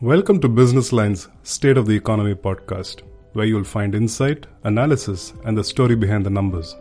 Welcome 0.00 0.40
to 0.40 0.48
Business 0.48 0.92
Line's 0.92 1.28
State 1.44 1.76
of 1.76 1.86
the 1.86 1.94
Economy 1.94 2.34
podcast, 2.34 3.02
where 3.32 3.46
you'll 3.46 3.62
find 3.62 3.94
insight, 3.94 4.44
analysis, 4.64 5.32
and 5.44 5.56
the 5.56 5.62
story 5.62 5.94
behind 5.94 6.26
the 6.26 6.30
numbers. 6.30 6.74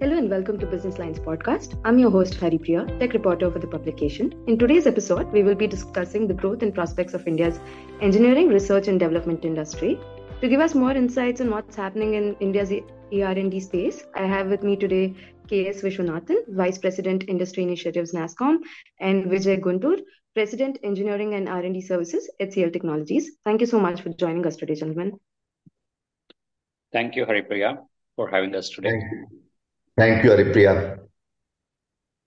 Hello 0.00 0.18
and 0.18 0.28
welcome 0.28 0.58
to 0.58 0.66
Business 0.66 0.98
Lines 0.98 1.20
podcast. 1.20 1.80
I'm 1.84 2.00
your 2.00 2.10
host 2.10 2.34
Haripriya, 2.34 2.98
tech 2.98 3.12
reporter 3.12 3.48
for 3.48 3.60
the 3.60 3.68
publication. 3.68 4.34
In 4.48 4.58
today's 4.58 4.88
episode, 4.88 5.30
we 5.30 5.44
will 5.44 5.54
be 5.54 5.68
discussing 5.68 6.26
the 6.26 6.34
growth 6.34 6.62
and 6.62 6.74
prospects 6.74 7.14
of 7.14 7.28
India's 7.28 7.60
engineering, 8.00 8.48
research, 8.48 8.88
and 8.88 8.98
development 8.98 9.44
industry. 9.44 10.00
To 10.40 10.48
give 10.48 10.60
us 10.60 10.74
more 10.74 10.92
insights 10.92 11.40
on 11.40 11.50
what's 11.50 11.76
happening 11.76 12.14
in 12.14 12.34
India's 12.40 12.72
ER&D 12.72 13.60
space, 13.60 14.02
I 14.16 14.26
have 14.26 14.48
with 14.48 14.64
me 14.64 14.74
today 14.74 15.14
K.S. 15.50 15.82
Viswanathan, 15.82 16.36
Vice 16.48 16.78
President 16.78 17.24
Industry 17.28 17.64
Initiatives 17.64 18.12
NASSCOM, 18.12 18.58
and 19.00 19.24
Vijay 19.24 19.60
Guntur, 19.60 19.98
President 20.34 20.78
Engineering 20.84 21.34
and 21.34 21.48
R&D 21.48 21.80
Services 21.80 22.30
HCL 22.40 22.72
Technologies. 22.72 23.32
Thank 23.44 23.60
you 23.60 23.66
so 23.66 23.80
much 23.80 24.00
for 24.00 24.10
joining 24.10 24.46
us 24.46 24.56
today, 24.56 24.76
gentlemen. 24.76 25.18
Thank 26.92 27.16
you, 27.16 27.26
Haripriya, 27.26 27.78
for 28.14 28.30
having 28.30 28.54
us 28.54 28.70
today. 28.70 28.90
Thank 28.90 29.12
you, 29.12 29.26
Thank 29.96 30.24
you 30.24 30.30
Haripriya. 30.30 31.09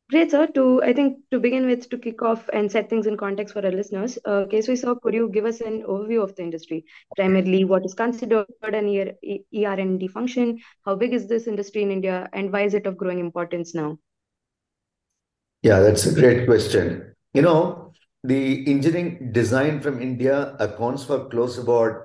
Great, 0.09 0.31
sir. 0.31 0.47
To 0.47 0.83
I 0.83 0.93
think 0.93 1.19
to 1.31 1.39
begin 1.39 1.65
with, 1.65 1.89
to 1.89 1.97
kick 1.97 2.21
off 2.21 2.49
and 2.51 2.71
set 2.71 2.89
things 2.89 3.07
in 3.07 3.15
context 3.15 3.53
for 3.53 3.65
our 3.65 3.71
listeners, 3.71 4.19
uh, 4.25 4.45
KSV 4.51 4.77
sir, 4.77 4.95
could 4.95 5.13
you 5.13 5.29
give 5.29 5.45
us 5.45 5.61
an 5.61 5.83
overview 5.83 6.21
of 6.21 6.35
the 6.35 6.43
industry? 6.43 6.85
Primarily, 7.15 7.63
what 7.63 7.85
is 7.85 7.93
considered 7.93 8.45
an 8.61 8.89
ER&D 8.89 10.07
function? 10.09 10.59
How 10.85 10.95
big 10.95 11.13
is 11.13 11.27
this 11.27 11.47
industry 11.47 11.83
in 11.83 11.91
India, 11.91 12.29
and 12.33 12.51
why 12.51 12.63
is 12.63 12.73
it 12.73 12.85
of 12.85 12.97
growing 12.97 13.19
importance 13.19 13.73
now? 13.73 13.97
Yeah, 15.61 15.79
that's 15.79 16.05
a 16.05 16.13
great 16.13 16.45
question. 16.45 17.15
You 17.33 17.41
know, 17.41 17.93
the 18.23 18.69
engineering 18.69 19.31
design 19.31 19.79
from 19.79 20.01
India 20.01 20.55
accounts 20.59 21.05
for 21.05 21.29
close 21.29 21.57
about 21.57 22.01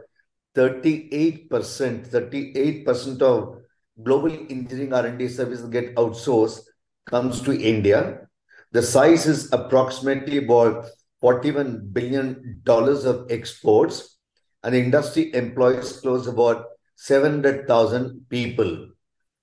38%, 0.55 2.07
38% 2.07 3.23
of 3.23 3.59
global 4.03 4.31
engineering 4.31 4.93
R&D 4.95 5.29
services 5.29 5.69
get 5.69 5.95
outsourced 5.97 6.61
comes 7.09 7.41
to 7.43 7.59
India. 7.59 8.29
The 8.73 8.83
size 8.83 9.27
is 9.27 9.53
approximately 9.53 10.39
about 10.39 10.87
$41 11.23 11.93
billion 11.93 12.63
of 12.67 13.27
exports, 13.31 14.19
and 14.63 14.75
the 14.75 14.79
industry 14.79 15.35
employs 15.35 16.01
close 16.01 16.27
about 16.27 16.67
700,000 16.97 18.27
people. 18.29 18.89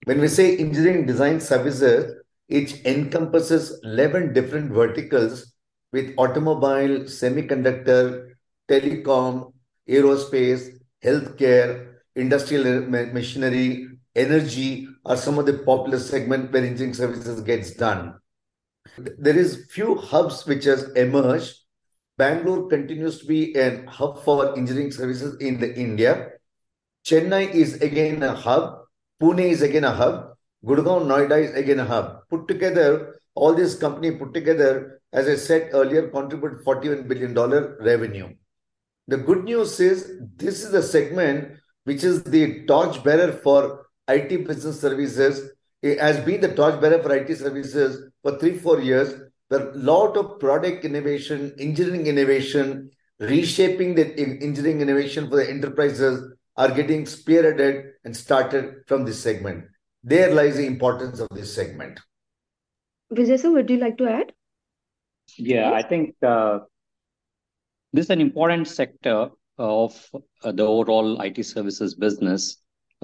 When 0.06 0.22
we 0.22 0.28
say 0.28 0.58
engineering 0.58 1.06
design 1.06 1.40
services, 1.40 2.22
it 2.48 2.86
encompasses 2.86 3.80
11 3.84 4.34
different 4.34 4.72
verticals 4.72 5.54
with 5.92 6.14
automobile, 6.18 7.06
semiconductor, 7.06 8.34
telecom, 8.70 9.54
aerospace, 9.90 10.78
healthcare, 11.04 11.96
industrial 12.16 12.82
machinery, 12.88 13.88
energy 14.16 14.88
are 15.06 15.18
some 15.18 15.38
of 15.38 15.46
the 15.46 15.60
popular 15.60 16.00
segment 16.00 16.52
where 16.52 16.64
engineering 16.64 16.94
services 16.94 17.42
gets 17.42 17.72
done. 17.72 18.16
There 18.98 19.38
is 19.38 19.66
few 19.70 19.96
hubs 19.96 20.46
which 20.46 20.66
has 20.66 20.92
emerged. 20.94 21.56
Bangalore 22.18 22.70
continues 22.70 23.20
to 23.20 23.26
be 23.26 23.56
a 23.56 23.86
hub 23.88 24.24
for 24.24 24.58
engineering 24.58 24.92
services 24.92 25.38
in 25.42 25.60
the 25.60 25.76
India. 25.76 26.30
Chennai 27.06 27.54
is 27.54 27.82
again 27.82 28.24
a 28.24 28.34
hub. 28.34 28.86
Pune 29.22 29.50
is 29.50 29.62
again 29.62 29.84
a 29.84 29.92
hub. 29.92 30.36
Gurgaon, 30.66 31.06
Noida 31.06 31.44
is 31.44 31.54
again 31.54 31.80
a 31.80 31.86
hub. 31.86 32.22
Put 32.30 32.48
together, 32.48 33.20
all 33.36 33.54
these 33.54 33.76
company 33.76 34.12
put 34.12 34.34
together, 34.34 35.02
as 35.14 35.28
I 35.28 35.36
said 35.36 35.70
earlier, 35.74 36.10
contribute 36.10 36.64
$41 36.66 37.08
billion 37.08 37.36
revenue. 37.80 38.34
The 39.08 39.18
good 39.18 39.44
news 39.44 39.80
is 39.80 40.20
this 40.36 40.64
is 40.64 40.72
the 40.72 40.82
segment 40.82 41.60
which 41.84 42.04
is 42.04 42.24
the 42.24 42.66
torchbearer 42.66 43.34
for 43.34 43.85
IT 44.08 44.48
business 44.48 44.80
services 44.80 45.52
it 45.86 46.00
has 46.00 46.20
been 46.26 46.42
the 46.42 46.54
torchbearer 46.56 47.02
for 47.04 47.16
IT 47.16 47.36
services 47.38 48.10
for 48.24 48.40
three, 48.40 48.58
four 48.58 48.82
years. 48.82 49.14
There 49.52 49.70
a 49.70 49.78
lot 49.78 50.18
of 50.18 50.40
product 50.40 50.84
innovation, 50.84 51.54
engineering 51.60 52.08
innovation, 52.08 52.90
reshaping 53.20 53.94
the 53.94 54.18
engineering 54.18 54.82
innovation 54.82 55.30
for 55.30 55.36
the 55.36 55.48
enterprises 55.48 56.34
are 56.58 56.72
getting 56.72 57.04
spearheaded 57.04 57.92
and 58.04 58.18
started 58.18 58.78
from 58.88 59.06
this 59.06 59.22
segment. 59.22 59.66
There 60.04 60.34
lies 60.34 60.58
the 60.58 60.66
importance 60.66 61.20
of 61.20 61.28
this 61.30 61.54
segment. 61.54 62.00
Vijay, 63.14 63.40
sir, 63.40 63.52
would 63.52 63.70
you 63.70 63.78
like 63.78 64.00
to 64.00 64.08
add? 64.08 64.34
Yeah, 65.38 65.72
I 65.72 65.84
think 65.84 66.16
uh, 66.24 66.60
this 67.94 68.06
is 68.06 68.10
an 68.10 68.22
important 68.22 68.68
sector 68.68 69.30
of 69.60 70.10
uh, 70.44 70.52
the 70.52 70.66
overall 70.66 71.22
IT 71.22 71.46
services 71.46 71.94
business 71.94 72.58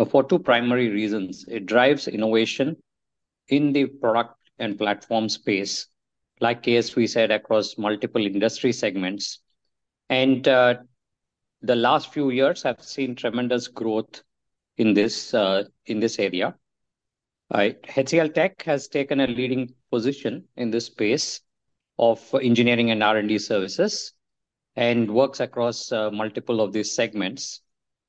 for 0.09 0.23
two 0.23 0.39
primary 0.39 0.89
reasons. 0.89 1.45
It 1.47 1.65
drives 1.65 2.07
innovation 2.07 2.77
in 3.47 3.73
the 3.73 3.85
product 3.85 4.35
and 4.59 4.77
platform 4.77 5.29
space, 5.29 5.87
like 6.39 6.63
KSV 6.63 7.09
said, 7.09 7.31
across 7.31 7.77
multiple 7.77 8.25
industry 8.25 8.71
segments. 8.71 9.39
And 10.09 10.47
uh, 10.47 10.75
the 11.61 11.75
last 11.75 12.13
few 12.13 12.29
years 12.29 12.63
have 12.63 12.81
seen 12.81 13.15
tremendous 13.15 13.67
growth 13.67 14.23
in 14.77 14.93
this 14.93 15.33
uh, 15.33 15.63
in 15.85 15.99
this 15.99 16.19
area. 16.19 16.55
Uh, 17.51 17.69
HCL 17.83 18.33
Tech 18.33 18.63
has 18.63 18.87
taken 18.87 19.19
a 19.19 19.27
leading 19.27 19.73
position 19.91 20.45
in 20.55 20.71
this 20.71 20.85
space 20.85 21.41
of 21.99 22.19
engineering 22.41 22.91
and 22.91 23.03
R&D 23.03 23.37
services 23.39 24.13
and 24.75 25.11
works 25.11 25.41
across 25.41 25.91
uh, 25.91 26.09
multiple 26.11 26.61
of 26.61 26.71
these 26.71 26.95
segments. 26.95 27.61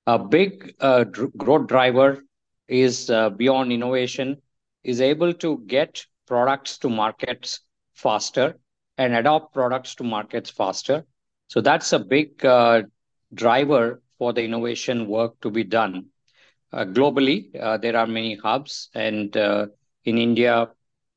A 0.07 0.19
big 0.19 0.75
uh, 0.81 1.05
growth 1.05 1.67
driver 1.69 2.25
is 2.69 3.11
uh, 3.11 3.31
beyond 3.31 3.73
innovation, 3.73 4.41
is 4.85 5.01
able 5.01 5.33
to 5.35 5.63
get 5.67 6.07
products 6.27 6.79
to 6.79 6.89
markets 6.89 7.61
faster 7.95 8.57
and 8.99 9.15
adopt 9.15 9.53
products 9.53 9.95
to 9.97 10.05
markets 10.05 10.51
faster. 10.51 11.05
So 11.49 11.61
that's 11.61 11.93
a 11.93 11.99
big 11.99 12.45
uh, 12.45 12.83
driver 13.35 14.01
for 14.19 14.33
the 14.33 14.43
innovation 14.45 15.09
work 15.09 15.41
to 15.43 15.51
be 15.51 15.65
done. 15.65 16.07
Globally, 16.73 17.53
there 17.81 17.97
are 17.97 18.07
many 18.07 18.37
hubs, 18.37 18.89
and 18.95 19.35
in 19.37 20.19
India, 20.19 20.69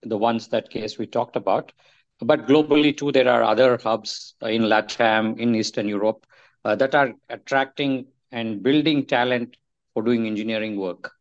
the 0.03 0.17
ones 0.17 0.47
that 0.49 0.69
KSV 0.69 1.05
talked 1.05 1.35
about. 1.35 1.71
But 2.19 2.47
globally, 2.47 2.95
too, 2.95 3.11
there 3.11 3.29
are 3.29 3.43
other 3.43 3.77
hubs 3.77 4.35
in 4.41 4.63
LATAM, 4.63 5.37
in 5.39 5.55
Eastern 5.55 5.87
Europe, 5.87 6.25
that 6.63 6.93
are 6.95 7.13
attracting 7.29 8.05
and 8.35 8.61
building 8.61 9.05
talent 9.05 9.55
for 9.93 10.03
doing 10.03 10.27
engineering 10.27 10.75
work, 10.77 11.13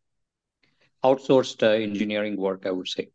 outsourced 1.03 1.63
uh, 1.63 1.71
engineering 1.89 2.35
work, 2.35 2.65
I 2.65 2.71
would 2.71 2.89
say. 2.89 3.07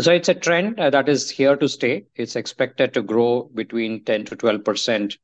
So 0.00 0.12
it's 0.12 0.30
a 0.30 0.34
trend 0.34 0.80
uh, 0.80 0.88
that 0.88 1.10
is 1.10 1.28
here 1.28 1.54
to 1.56 1.68
stay. 1.68 2.06
It's 2.16 2.36
expected 2.36 2.94
to 2.94 3.02
grow 3.02 3.50
between 3.54 4.02
10 4.04 4.24
to 4.26 4.36
12% 4.36 5.18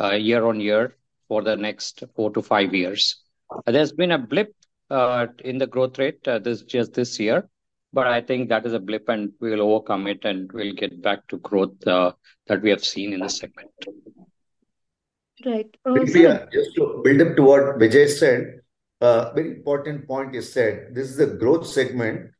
uh, 0.00 0.12
year 0.12 0.46
on 0.46 0.60
year 0.60 0.96
for 1.26 1.42
the 1.42 1.56
next 1.56 2.04
four 2.14 2.30
to 2.30 2.42
five 2.42 2.72
years. 2.72 3.16
Uh, 3.50 3.72
there's 3.72 3.92
been 3.92 4.12
a 4.12 4.18
blip 4.18 4.54
uh, 4.90 5.26
in 5.44 5.58
the 5.58 5.66
growth 5.66 5.98
rate 5.98 6.26
uh, 6.28 6.38
this 6.38 6.62
just 6.62 6.94
this 6.94 7.18
year, 7.18 7.48
but 7.92 8.06
I 8.06 8.20
think 8.20 8.50
that 8.50 8.64
is 8.64 8.72
a 8.72 8.78
blip 8.78 9.08
and 9.08 9.32
we'll 9.40 9.62
overcome 9.62 10.06
it 10.06 10.24
and 10.24 10.50
we'll 10.52 10.74
get 10.74 11.02
back 11.02 11.26
to 11.28 11.38
growth 11.38 11.80
that 11.80 12.62
we 12.62 12.70
have 12.70 12.84
seen 12.84 13.12
in 13.12 13.20
the 13.20 13.28
segment. 13.28 13.70
Right. 15.44 15.76
Uh, 15.84 16.04
just 16.52 16.74
to 16.76 17.00
build 17.04 17.20
up 17.22 17.36
to 17.36 17.42
what 17.42 17.78
Vijay 17.78 18.08
said, 18.08 18.60
uh, 19.00 19.32
very 19.32 19.50
important 19.50 20.06
point 20.06 20.34
is 20.34 20.52
said. 20.52 20.94
This 20.94 21.10
is 21.10 21.18
a 21.18 21.26
growth 21.26 21.66
segment. 21.66 22.30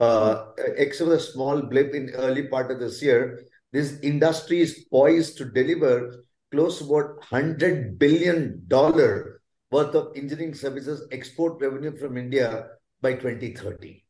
Uh, 0.00 0.46
except 0.76 1.08
for 1.08 1.14
the 1.14 1.20
small 1.20 1.62
blip 1.62 1.94
in 1.94 2.10
early 2.10 2.48
part 2.48 2.70
of 2.72 2.80
this 2.80 3.00
year, 3.00 3.44
this 3.72 4.00
industry 4.00 4.60
is 4.60 4.84
poised 4.90 5.38
to 5.38 5.44
deliver 5.44 6.24
close 6.50 6.78
to 6.78 6.84
about 6.84 7.22
$100 7.22 7.98
billion 7.98 8.66
worth 8.68 9.94
of 9.94 10.12
engineering 10.16 10.54
services 10.54 11.06
export 11.12 11.60
revenue 11.60 11.96
from 11.96 12.18
India 12.18 12.66
by 13.00 13.14
2030. 13.14 14.01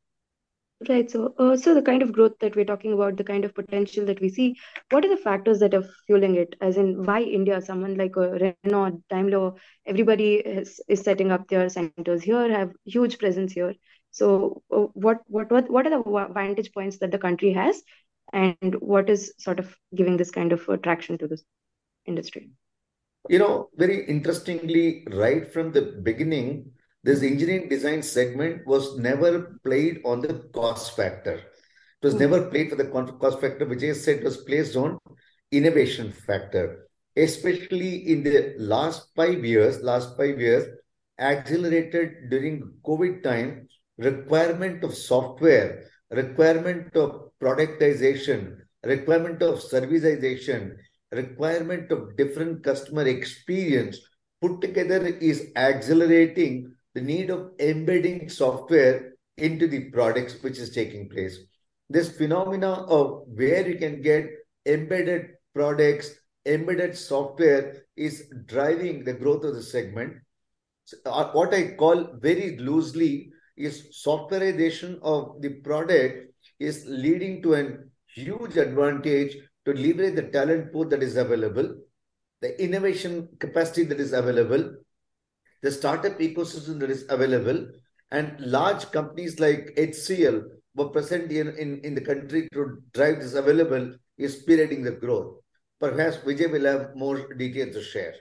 Right. 0.89 1.09
So, 1.09 1.35
uh, 1.39 1.57
so 1.57 1.75
the 1.75 1.83
kind 1.83 2.03
of 2.03 2.13
growth 2.13 2.39
that 2.41 2.57
we're 2.57 2.65
talking 2.65 2.93
about, 2.93 3.17
the 3.17 3.25
kind 3.25 3.45
of 3.45 3.55
potential 3.55 4.05
that 4.07 4.21
we 4.21 4.29
see, 4.29 4.57
what 4.91 5.05
are 5.05 5.09
the 5.09 5.23
factors 5.23 5.61
that 5.61 5.75
are 5.75 5.85
fueling 6.07 6.35
it? 6.37 6.57
As 6.61 6.77
in, 6.77 7.05
why 7.05 7.23
India? 7.23 7.61
Someone 7.61 7.97
like 7.97 8.17
a 8.17 8.33
uh, 8.33 8.53
Renault, 8.65 9.03
Daimler, 9.09 9.53
everybody 9.87 10.35
is, 10.37 10.81
is 10.89 11.03
setting 11.03 11.31
up 11.31 11.47
their 11.49 11.69
centers 11.69 12.23
here, 12.23 12.51
have 12.51 12.73
huge 12.85 13.19
presence 13.19 13.53
here. 13.53 13.75
So, 14.11 14.63
uh, 14.71 14.89
what 14.95 15.21
what 15.27 15.51
what 15.51 15.71
what 15.71 15.87
are 15.87 15.91
the 15.91 16.29
vantage 16.35 16.73
points 16.73 16.99
that 16.99 17.11
the 17.11 17.19
country 17.19 17.53
has, 17.53 17.83
and 18.33 18.75
what 18.81 19.09
is 19.09 19.35
sort 19.39 19.59
of 19.59 19.77
giving 19.95 20.17
this 20.17 20.31
kind 20.31 20.53
of 20.53 20.69
attraction 20.69 21.17
to 21.19 21.29
this 21.29 21.45
industry? 22.07 22.51
You 23.29 23.39
know, 23.39 23.69
very 23.77 24.05
interestingly, 24.07 25.07
right 25.11 25.51
from 25.53 25.73
the 25.73 25.83
beginning, 26.03 26.73
this 27.05 27.23
engineering 27.23 27.69
design 27.69 28.03
segment 28.03 28.67
was 28.67 28.97
never 28.97 29.59
played 29.65 30.01
on 30.05 30.21
the 30.21 30.35
cost 30.55 30.97
factor. 30.97 31.35
It 31.35 32.07
was 32.07 32.15
mm. 32.15 32.21
never 32.21 32.49
played 32.49 32.71
for 32.71 32.77
the 32.77 32.87
cost 32.87 33.41
factor, 33.41 33.67
which 33.67 33.83
I 33.83 33.93
said 33.93 34.23
was 34.23 34.37
placed 34.39 34.77
on 34.77 34.99
innovation 35.51 36.13
factor. 36.13 36.87
Especially 37.17 38.09
in 38.09 38.23
the 38.23 38.55
last 38.59 39.09
five 39.15 39.45
years, 39.45 39.83
last 39.83 40.17
five 40.17 40.41
years, 40.41 40.67
accelerated 41.19 42.31
during 42.31 42.73
COVID 42.87 43.23
time, 43.23 43.69
requirement 43.99 44.83
of 44.83 44.95
software, 44.95 45.85
requirement 46.11 46.97
of 46.97 47.31
productization, 47.41 48.57
requirement 48.85 49.43
of 49.43 49.61
serviceization, 49.61 50.77
requirement 51.11 51.91
of 51.91 52.17
different 52.17 52.63
customer 52.63 53.07
experience 53.07 53.99
put 54.41 54.61
together 54.61 55.07
is 55.07 55.53
accelerating 55.57 56.75
the 56.95 57.01
need 57.01 57.31
of 57.31 57.53
embedding 57.59 58.29
software 58.29 59.15
into 59.37 59.67
the 59.67 59.91
products 59.91 60.43
which 60.43 60.59
is 60.59 60.71
taking 60.71 61.09
place. 61.09 61.39
This 61.89 62.17
phenomena 62.17 62.73
of 62.73 63.25
where 63.27 63.67
you 63.67 63.79
can 63.79 64.03
get 64.03 64.29
embedded 64.67 65.31
products, 65.55 66.11
embedded 66.47 66.97
software 66.97 67.85
is 67.97 68.31
driving 68.47 69.05
the 69.05 69.13
growth 69.13 69.45
of 69.45 69.55
the 69.55 69.63
segment. 69.63 70.15
So, 70.85 70.97
uh, 71.07 71.31
what 71.33 71.55
I 71.55 71.73
call 71.73 72.09
very 72.21 72.59
loosely 72.59 73.33
is 73.57 74.03
softwareization 74.07 74.99
of 75.03 75.41
the 75.41 75.51
product 75.61 76.33
is 76.59 76.85
leading 76.87 77.43
to 77.43 77.55
a 77.55 77.77
huge 78.15 78.57
advantage 78.57 79.37
to 79.65 79.73
leverage 79.73 80.17
the 80.17 80.23
talent 80.23 80.73
pool 80.73 80.85
that 80.87 81.03
is 81.03 81.17
available, 81.17 81.77
the 82.41 82.61
innovation 82.63 83.29
capacity 83.39 83.85
that 83.85 84.01
is 84.01 84.13
available, 84.13 84.75
the 85.63 85.71
startup 85.71 86.19
ecosystem 86.19 86.79
that 86.81 86.91
is 86.91 87.05
available, 87.09 87.67
and 88.11 88.39
large 88.41 88.91
companies 88.91 89.41
like 89.41 89.75
HCL 89.77 90.43
were 90.75 90.89
present 90.89 91.31
in, 91.31 91.49
in, 91.57 91.81
in 91.81 91.95
the 91.95 92.01
country 92.01 92.49
to 92.53 92.79
drive 92.93 93.21
this 93.21 93.35
available 93.35 93.95
is 94.19 94.43
spearheading 94.43 94.85
the 94.85 94.93
growth. 94.93 95.37
Perhaps 95.81 96.19
Vijay 96.19 96.51
will 96.51 96.65
have 96.65 96.95
more 96.95 97.35
details 97.35 97.75
to 97.75 97.83
share. 97.83 98.15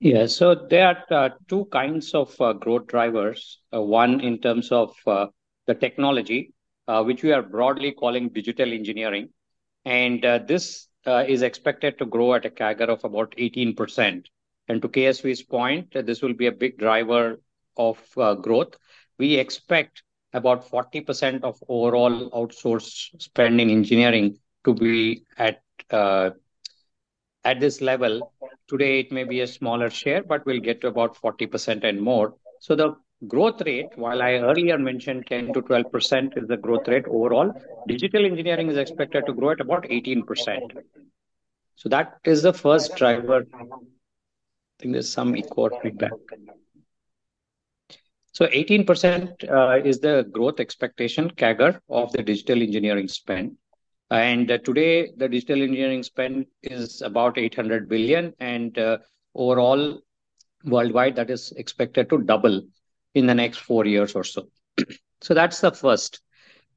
Yeah, 0.00 0.26
so 0.26 0.54
there 0.54 0.86
are 0.86 1.24
uh, 1.26 1.30
two 1.48 1.64
kinds 1.66 2.14
of 2.14 2.40
uh, 2.40 2.52
growth 2.52 2.86
drivers. 2.86 3.58
Uh, 3.74 3.82
one 3.82 4.20
in 4.20 4.38
terms 4.40 4.70
of 4.70 4.94
uh, 5.06 5.26
the 5.66 5.74
technology, 5.74 6.54
uh, 6.86 7.02
which 7.02 7.24
we 7.24 7.32
are 7.32 7.42
broadly 7.42 7.92
calling 7.92 8.28
digital 8.28 8.72
engineering. 8.72 9.30
And 9.84 10.24
uh, 10.24 10.38
this 10.46 10.86
is 11.06 11.42
expected 11.42 11.98
to 11.98 12.04
grow 12.04 12.34
at 12.34 12.44
a 12.44 12.50
CAGR 12.50 12.88
of 12.90 13.02
about 13.02 13.34
18%. 13.38 14.26
And 14.68 14.82
to 14.82 14.88
KSV's 14.88 15.42
point, 15.42 15.94
uh, 15.96 16.02
this 16.02 16.22
will 16.22 16.34
be 16.34 16.46
a 16.46 16.52
big 16.52 16.78
driver 16.78 17.40
of 17.76 17.98
uh, 18.16 18.34
growth. 18.34 18.76
We 19.18 19.36
expect 19.36 20.02
about 20.32 20.68
40% 20.70 21.42
of 21.42 21.62
overall 21.68 22.30
outsourced 22.30 23.20
spend 23.20 23.60
in 23.60 23.70
engineering 23.70 24.38
to 24.64 24.74
be 24.74 25.22
at 25.38 25.62
uh, 25.90 26.30
at 27.44 27.60
this 27.60 27.80
level. 27.80 28.32
Today, 28.68 29.00
it 29.00 29.12
may 29.12 29.24
be 29.24 29.40
a 29.40 29.46
smaller 29.46 29.88
share, 29.90 30.22
but 30.22 30.44
we'll 30.44 30.60
get 30.60 30.80
to 30.82 30.88
about 30.88 31.16
40% 31.16 31.84
and 31.84 32.00
more. 32.00 32.34
So 32.60 32.74
the 32.76 32.96
growth 33.26 33.62
rate, 33.62 33.96
while 33.96 34.22
I 34.22 34.34
earlier 34.34 34.78
mentioned 34.78 35.26
10 35.28 35.52
to 35.54 35.62
12% 35.62 36.36
is 36.36 36.48
the 36.48 36.56
growth 36.56 36.86
rate 36.88 37.06
overall, 37.08 37.52
digital 37.86 38.24
engineering 38.24 38.68
is 38.68 38.76
expected 38.76 39.26
to 39.26 39.32
grow 39.32 39.50
at 39.50 39.60
about 39.60 39.84
18%. 39.84 40.60
So 41.76 41.88
that 41.88 42.18
is 42.24 42.42
the 42.42 42.52
first 42.52 42.96
driver. 42.96 43.46
I 44.78 44.82
think 44.82 44.92
there's 44.92 45.10
some 45.10 45.34
echo 45.34 45.68
feedback. 45.80 46.12
So 48.32 48.46
18% 48.46 49.50
uh, 49.50 49.84
is 49.84 49.98
the 49.98 50.28
growth 50.30 50.60
expectation 50.60 51.30
CAGR 51.30 51.80
of 51.88 52.12
the 52.12 52.22
digital 52.22 52.62
engineering 52.62 53.08
spend. 53.08 53.56
And 54.10 54.48
uh, 54.48 54.58
today, 54.58 55.10
the 55.16 55.28
digital 55.28 55.62
engineering 55.62 56.04
spend 56.04 56.46
is 56.62 57.02
about 57.02 57.36
800 57.38 57.88
billion, 57.88 58.32
and 58.38 58.78
uh, 58.78 58.98
overall, 59.34 60.00
worldwide, 60.64 61.16
that 61.16 61.30
is 61.30 61.52
expected 61.56 62.08
to 62.10 62.18
double 62.18 62.62
in 63.14 63.26
the 63.26 63.34
next 63.34 63.58
four 63.58 63.84
years 63.84 64.14
or 64.14 64.22
so. 64.22 64.46
so 65.20 65.34
that's 65.34 65.60
the 65.60 65.72
first. 65.72 66.20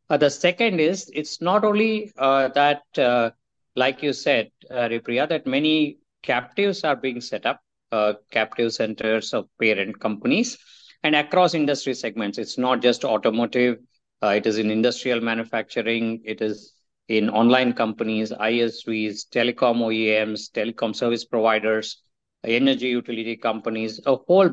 Uh, 0.10 0.18
the 0.18 0.30
second 0.30 0.80
is 0.80 1.10
it's 1.14 1.40
not 1.42 1.64
only 1.64 2.12
uh, 2.18 2.48
that, 2.50 2.82
uh, 2.98 3.30
like 3.76 4.02
you 4.02 4.12
said, 4.12 4.50
Haripriya, 4.72 5.30
that 5.30 5.46
many 5.46 6.00
captives 6.24 6.84
are 6.84 6.96
being 6.96 7.22
set 7.22 7.46
up, 7.46 7.62
uh, 7.92 8.14
captive 8.32 8.74
centers 8.74 9.34
of 9.34 9.48
parent 9.60 10.00
companies, 10.00 10.58
and 11.04 11.16
across 11.16 11.54
industry 11.54 11.94
segments. 11.94 12.38
It's 12.38 12.58
not 12.58 12.82
just 12.82 13.04
automotive. 13.06 13.78
uh, 14.24 14.30
it 14.38 14.46
is 14.46 14.58
in 14.58 14.70
industrial 14.72 15.22
manufacturing. 15.22 16.22
It 16.26 16.42
is 16.42 16.74
in 17.08 17.30
online 17.30 17.74
companies, 17.74 18.32
ISVs, 18.32 19.26
telecom 19.30 19.82
OEMs, 19.82 20.50
telecom 20.52 20.96
service 20.96 21.26
providers, 21.26 22.02
energy 22.44 22.88
utility 22.88 23.36
companies, 23.36 24.00
a 24.06 24.16
whole, 24.16 24.50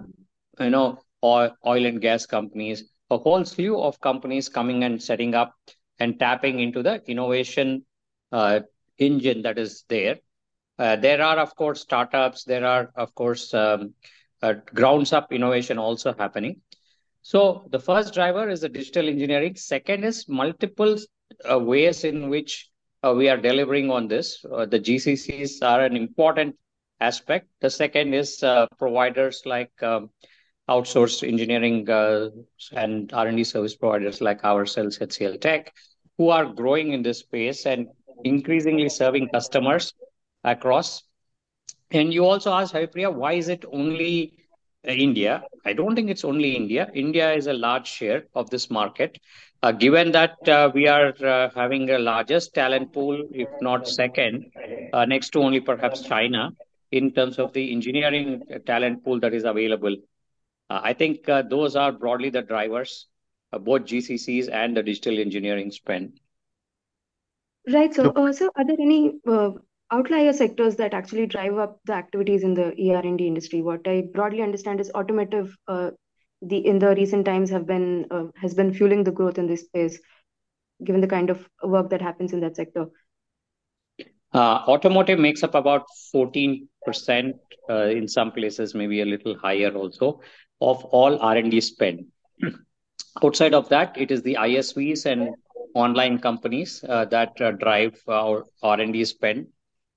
you 0.61 0.70
know, 0.70 0.99
oil, 1.23 1.50
oil 1.67 1.87
and 1.87 2.00
gas 2.00 2.26
companies, 2.26 2.84
a 3.11 3.19
whole 3.19 3.44
slew 3.44 3.81
of 3.81 4.00
companies 4.00 4.49
coming 4.49 4.84
and 4.84 5.02
setting 5.02 5.34
up 5.34 5.55
and 5.99 6.19
tapping 6.19 6.61
into 6.61 6.82
the 6.82 7.02
innovation 7.06 7.84
uh, 8.32 8.61
engine 8.99 9.43
that 9.43 9.58
is 9.58 9.84
there. 9.88 10.17
Uh, 10.79 10.95
there 10.97 11.21
are, 11.21 11.39
of 11.39 11.55
course, 11.57 11.81
startups. 11.81 12.45
There 12.45 12.65
are, 12.65 12.91
of 12.95 13.15
course, 13.15 13.53
um, 13.53 13.95
uh, 14.43 14.55
grounds 14.75 15.13
up 15.13 15.33
innovation 15.33 15.79
also 15.79 16.15
happening. 16.17 16.61
So 17.23 17.67
the 17.71 17.81
first 17.81 18.15
driver 18.15 18.49
is 18.49 18.61
the 18.61 18.69
digital 18.69 19.09
engineering. 19.09 19.57
Second 19.57 20.05
is 20.05 20.29
multiple 20.29 20.97
uh, 21.51 21.59
ways 21.59 22.05
in 22.05 22.29
which 22.29 22.71
uh, 23.03 23.13
we 23.17 23.29
are 23.29 23.37
delivering 23.37 23.91
on 23.91 24.07
this. 24.07 24.45
Uh, 24.51 24.67
the 24.67 24.79
GCCs 24.79 25.63
are 25.63 25.85
an 25.85 25.97
important 25.97 26.55
aspect. 27.01 27.49
The 27.61 27.71
second 27.71 28.15
is 28.15 28.45
providers 28.79 29.43
like 29.45 29.73
um, 29.83 30.11
outsourced 30.69 31.27
engineering 31.27 31.89
and 32.73 33.13
R&D 33.13 33.45
service 33.45 33.75
providers 33.77 34.21
like 34.21 34.45
ourselves, 34.45 34.99
HCL 34.99 35.41
Tech, 35.41 35.73
who 36.17 36.31
are 36.31 36.47
growing 36.47 36.93
in 36.93 37.03
this 37.03 37.21
space 37.21 37.67
and 37.67 37.89
increasingly 38.25 38.89
serving 38.89 39.29
customers 39.29 39.93
across. 40.44 41.02
And 41.90 42.12
you 42.12 42.25
also 42.25 42.52
asked, 42.52 42.75
Haripriya, 42.75 43.12
why 43.12 43.35
is 43.35 43.49
it 43.49 43.64
only 43.73 44.35
India? 44.85 45.43
I 45.64 45.73
don't 45.73 45.94
think 45.94 46.11
it's 46.11 46.25
only 46.25 46.55
India. 46.55 46.90
India 46.94 47.32
is 47.32 47.46
a 47.46 47.52
large 47.52 47.87
share 47.87 48.25
of 48.35 48.50
this 48.50 48.70
market. 48.70 49.19
Uh, 49.62 49.73
given 49.73 50.12
that 50.12 50.49
uh, 50.49 50.70
we 50.73 50.87
are 50.87 51.12
uh, 51.25 51.50
having 51.55 51.87
the 51.87 51.99
largest 51.99 52.55
talent 52.55 52.93
pool, 52.93 53.23
if 53.32 53.49
not 53.61 53.88
second, 53.88 54.46
uh, 54.93 55.05
next 55.05 55.31
to 55.31 55.41
only 55.41 55.60
perhaps 55.60 56.03
China, 56.03 56.51
in 56.93 57.10
terms 57.13 57.39
of 57.39 57.53
the 57.53 57.72
engineering 57.72 58.43
talent 58.67 59.05
pool 59.05 59.19
that 59.20 59.34
is 59.34 59.44
available, 59.44 59.96
uh, 60.70 60.81
I 60.82 60.93
think 60.93 61.29
uh, 61.29 61.43
those 61.43 61.74
are 61.74 61.91
broadly 61.91 62.31
the 62.31 62.43
drivers, 62.43 63.06
both 63.51 63.82
GCCs 63.82 64.48
and 64.53 64.77
the 64.77 64.82
digital 64.82 65.19
engineering 65.19 65.72
spend. 65.72 66.20
Right. 67.67 67.93
So, 67.93 68.13
so 68.32 68.51
are 68.55 68.65
there 68.65 68.77
any 68.79 69.15
outlier 69.91 70.33
sectors 70.33 70.77
that 70.77 70.95
actually 70.95 71.27
drive 71.27 71.57
up 71.57 71.81
the 71.85 71.93
activities 71.95 72.43
in 72.43 72.55
the 72.55 72.69
ER&D 72.69 73.27
industry? 73.27 73.63
What 73.63 73.87
I 73.87 74.05
broadly 74.13 74.43
understand 74.43 74.81
is 74.81 74.91
automotive 74.95 75.55
the 76.43 76.59
in 76.59 76.79
the 76.79 76.95
recent 76.95 77.25
times 77.25 77.51
have 77.51 77.67
been 77.67 78.07
uh, 78.11 78.27
has 78.37 78.55
been 78.55 78.73
fueling 78.73 79.05
the 79.05 79.11
growth 79.11 79.39
in 79.39 79.47
this 79.47 79.63
space, 79.63 79.99
given 80.85 81.01
the 81.01 81.07
kind 81.07 81.31
of 81.31 81.49
work 81.63 81.91
that 81.91 82.03
happens 82.03 82.33
in 82.33 82.41
that 82.41 82.57
sector? 82.57 82.87
Uh, 84.35 84.63
automotive 84.69 85.19
makes 85.19 85.43
up 85.43 85.55
about 85.55 85.87
14% 86.15 86.69
uh, 87.71 87.75
in 87.85 88.07
some 88.07 88.31
places, 88.31 88.75
maybe 88.75 89.01
a 89.01 89.05
little 89.05 89.37
higher 89.39 89.71
also, 89.71 90.21
of 90.61 90.85
all 90.85 91.19
R&D 91.19 91.61
spend. 91.63 92.05
Outside 93.25 93.55
of 93.55 93.71
that, 93.71 93.97
it 93.97 94.11
is 94.11 94.23
the 94.23 94.35
ISVs 94.35 95.07
and 95.07 95.35
online 95.75 96.19
companies 96.19 96.85
uh, 96.87 97.07
that 97.07 97.41
uh, 97.41 97.53
drive 97.53 97.99
our 98.07 98.45
R&D 98.63 99.05
spend. 99.07 99.47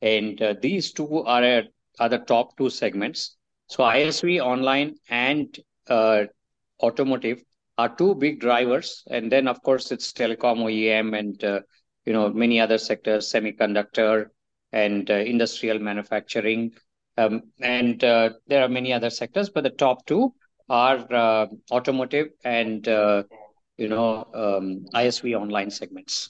And 0.01 0.41
uh, 0.41 0.55
these 0.61 0.91
two 0.91 1.23
are, 1.23 1.63
are 1.99 2.09
the 2.09 2.19
top 2.19 2.57
two 2.57 2.69
segments. 2.69 3.37
So 3.67 3.83
ISV, 3.83 4.41
online, 4.41 4.95
and 5.09 5.57
uh, 5.87 6.23
automotive 6.81 7.43
are 7.77 7.95
two 7.95 8.15
big 8.15 8.39
drivers. 8.39 9.03
And 9.09 9.31
then, 9.31 9.47
of 9.47 9.61
course, 9.61 9.91
it's 9.91 10.11
telecom 10.11 10.59
OEM 10.59 11.17
and, 11.17 11.43
uh, 11.43 11.61
you 12.05 12.13
know, 12.13 12.29
many 12.29 12.59
other 12.59 12.77
sectors, 12.77 13.31
semiconductor 13.31 14.27
and 14.71 15.09
uh, 15.09 15.15
industrial 15.15 15.79
manufacturing. 15.79 16.73
Um, 17.17 17.41
and 17.61 18.03
uh, 18.03 18.31
there 18.47 18.63
are 18.63 18.69
many 18.69 18.93
other 18.93 19.09
sectors, 19.09 19.49
but 19.49 19.63
the 19.63 19.69
top 19.69 20.05
two 20.05 20.33
are 20.69 21.05
uh, 21.13 21.47
automotive 21.71 22.27
and, 22.43 22.87
uh, 22.87 23.23
you 23.77 23.89
know, 23.89 24.25
um, 24.33 24.85
ISV 24.93 25.39
online 25.39 25.69
segments. 25.69 26.29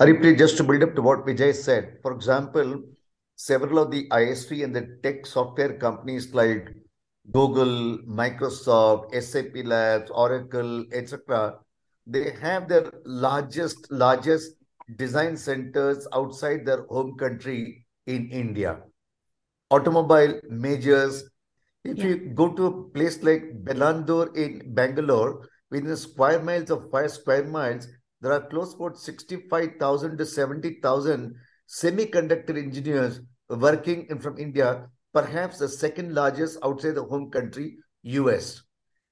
Haripriya, 0.00 0.36
just 0.36 0.56
to 0.56 0.64
build 0.64 0.82
up 0.82 0.94
to 0.96 1.02
what 1.02 1.24
Vijay 1.24 1.54
said, 1.54 1.98
for 2.02 2.12
example, 2.12 2.82
several 3.36 3.78
of 3.78 3.92
the 3.92 4.08
ISV 4.08 4.64
and 4.64 4.74
the 4.74 4.98
tech 5.04 5.24
software 5.24 5.74
companies 5.74 6.34
like 6.34 6.74
Google, 7.30 7.98
Microsoft, 7.98 9.14
SAP 9.22 9.64
Labs, 9.64 10.10
Oracle, 10.10 10.84
etc., 10.92 11.58
they 12.06 12.32
have 12.42 12.68
their 12.68 12.90
largest, 13.04 13.90
largest 13.90 14.56
design 14.96 15.36
centers 15.36 16.06
outside 16.12 16.66
their 16.66 16.84
home 16.86 17.16
country 17.16 17.86
in 18.06 18.28
India. 18.30 18.80
Automobile 19.70 20.40
majors. 20.50 21.30
If 21.84 21.98
yeah. 21.98 22.04
you 22.04 22.16
go 22.34 22.52
to 22.52 22.66
a 22.66 22.82
place 22.90 23.22
like 23.22 23.64
Bellandur 23.64 24.36
in 24.36 24.74
Bangalore, 24.74 25.48
within 25.70 25.96
square 25.96 26.42
miles 26.42 26.70
of 26.70 26.90
five 26.90 27.10
square 27.10 27.44
miles, 27.44 27.88
there 28.24 28.32
are 28.32 28.48
close 28.48 28.72
about 28.72 28.96
65,000 28.96 30.16
to 30.16 30.24
70,000 30.24 31.34
semiconductor 31.68 32.56
engineers 32.56 33.20
working 33.50 34.06
in, 34.08 34.18
from 34.18 34.38
India, 34.38 34.88
perhaps 35.12 35.58
the 35.58 35.68
second 35.68 36.14
largest 36.14 36.58
outside 36.64 36.94
the 36.94 37.04
home 37.04 37.30
country, 37.30 37.76
US. 38.04 38.62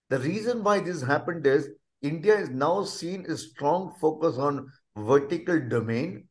The 0.08 0.18
reason 0.18 0.64
why 0.64 0.80
this 0.80 1.02
happened 1.02 1.46
is 1.46 1.68
India 2.00 2.38
is 2.38 2.48
now 2.48 2.84
seen 2.84 3.26
a 3.28 3.36
strong 3.36 3.94
focus 4.00 4.38
on 4.38 4.66
vertical 4.96 5.60
domain. 5.60 6.26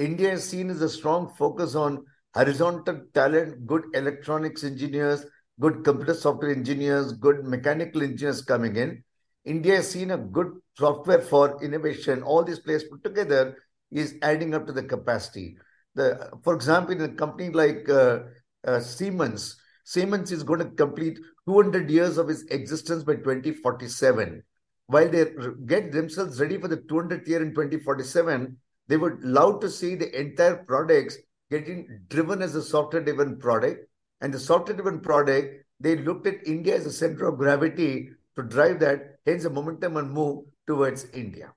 India 0.00 0.32
is 0.32 0.42
seen 0.42 0.70
as 0.70 0.82
a 0.82 0.88
strong 0.88 1.32
focus 1.38 1.76
on 1.76 2.04
horizontal 2.34 3.00
talent, 3.14 3.64
good 3.64 3.84
electronics 3.94 4.64
engineers, 4.64 5.24
good 5.60 5.84
computer 5.84 6.14
software 6.14 6.50
engineers, 6.50 7.12
good 7.12 7.44
mechanical 7.44 8.02
engineers 8.02 8.42
coming 8.42 8.74
in. 8.74 9.04
India 9.44 9.76
has 9.76 9.90
seen 9.90 10.10
a 10.10 10.18
good 10.18 10.52
software 10.78 11.20
for 11.20 11.62
innovation. 11.62 12.22
All 12.22 12.42
these 12.42 12.60
players 12.60 12.84
put 12.84 13.04
together 13.04 13.56
is 13.90 14.16
adding 14.22 14.54
up 14.54 14.66
to 14.66 14.72
the 14.72 14.82
capacity. 14.82 15.56
The, 15.94 16.30
for 16.42 16.54
example, 16.54 16.94
in 16.94 17.02
a 17.02 17.08
company 17.08 17.50
like 17.50 17.88
uh, 17.88 18.20
uh, 18.66 18.80
Siemens, 18.80 19.56
Siemens 19.84 20.32
is 20.32 20.42
going 20.42 20.60
to 20.60 20.70
complete 20.70 21.18
200 21.46 21.90
years 21.90 22.18
of 22.18 22.30
its 22.30 22.42
existence 22.44 23.04
by 23.04 23.16
2047 23.16 24.42
while 24.86 25.08
they 25.08 25.26
get 25.66 25.92
themselves 25.92 26.40
ready 26.40 26.58
for 26.58 26.68
the 26.68 26.76
200th 26.76 27.26
year 27.26 27.42
in 27.42 27.50
2047, 27.50 28.56
they 28.86 28.96
would 28.96 29.22
love 29.22 29.60
to 29.60 29.70
see 29.70 29.94
the 29.94 30.18
entire 30.18 30.56
products 30.56 31.16
getting 31.50 32.00
driven 32.08 32.42
as 32.42 32.54
a 32.54 32.62
software 32.62 33.02
driven 33.02 33.38
product. 33.38 33.88
And 34.20 34.32
the 34.32 34.38
software 34.38 34.76
driven 34.76 35.00
product, 35.00 35.64
they 35.80 35.96
looked 35.96 36.26
at 36.26 36.46
India 36.46 36.76
as 36.76 36.86
a 36.86 36.92
center 36.92 37.28
of 37.28 37.38
gravity 37.38 38.10
to 38.36 38.42
drive 38.42 38.80
that, 38.80 39.13
hence 39.26 39.42
the 39.42 39.50
momentum 39.50 39.96
and 39.96 40.10
move 40.10 40.44
towards 40.66 41.06
India. 41.12 41.52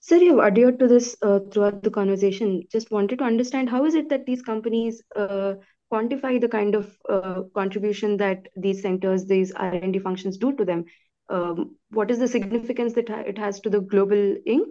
Sir, 0.00 0.16
you 0.16 0.38
have 0.38 0.46
adhered 0.46 0.78
to 0.80 0.88
this 0.88 1.16
uh, 1.22 1.38
throughout 1.52 1.82
the 1.82 1.90
conversation. 1.90 2.62
Just 2.72 2.90
wanted 2.90 3.18
to 3.20 3.24
understand 3.24 3.70
how 3.70 3.84
is 3.84 3.94
it 3.94 4.08
that 4.08 4.26
these 4.26 4.42
companies 4.42 5.02
uh, 5.14 5.54
quantify 5.92 6.40
the 6.40 6.48
kind 6.48 6.74
of 6.74 6.96
uh, 7.08 7.42
contribution 7.54 8.16
that 8.16 8.48
these 8.56 8.82
centers, 8.82 9.26
these 9.26 9.52
R&D 9.52 10.00
functions 10.00 10.38
do 10.38 10.56
to 10.56 10.64
them? 10.64 10.84
um, 11.32 11.76
what 11.90 12.10
is 12.10 12.18
the 12.18 12.28
significance 12.28 12.92
that 12.94 13.08
it 13.10 13.38
has 13.38 13.60
to 13.60 13.70
the 13.70 13.80
global 13.80 14.36
Inc. 14.46 14.68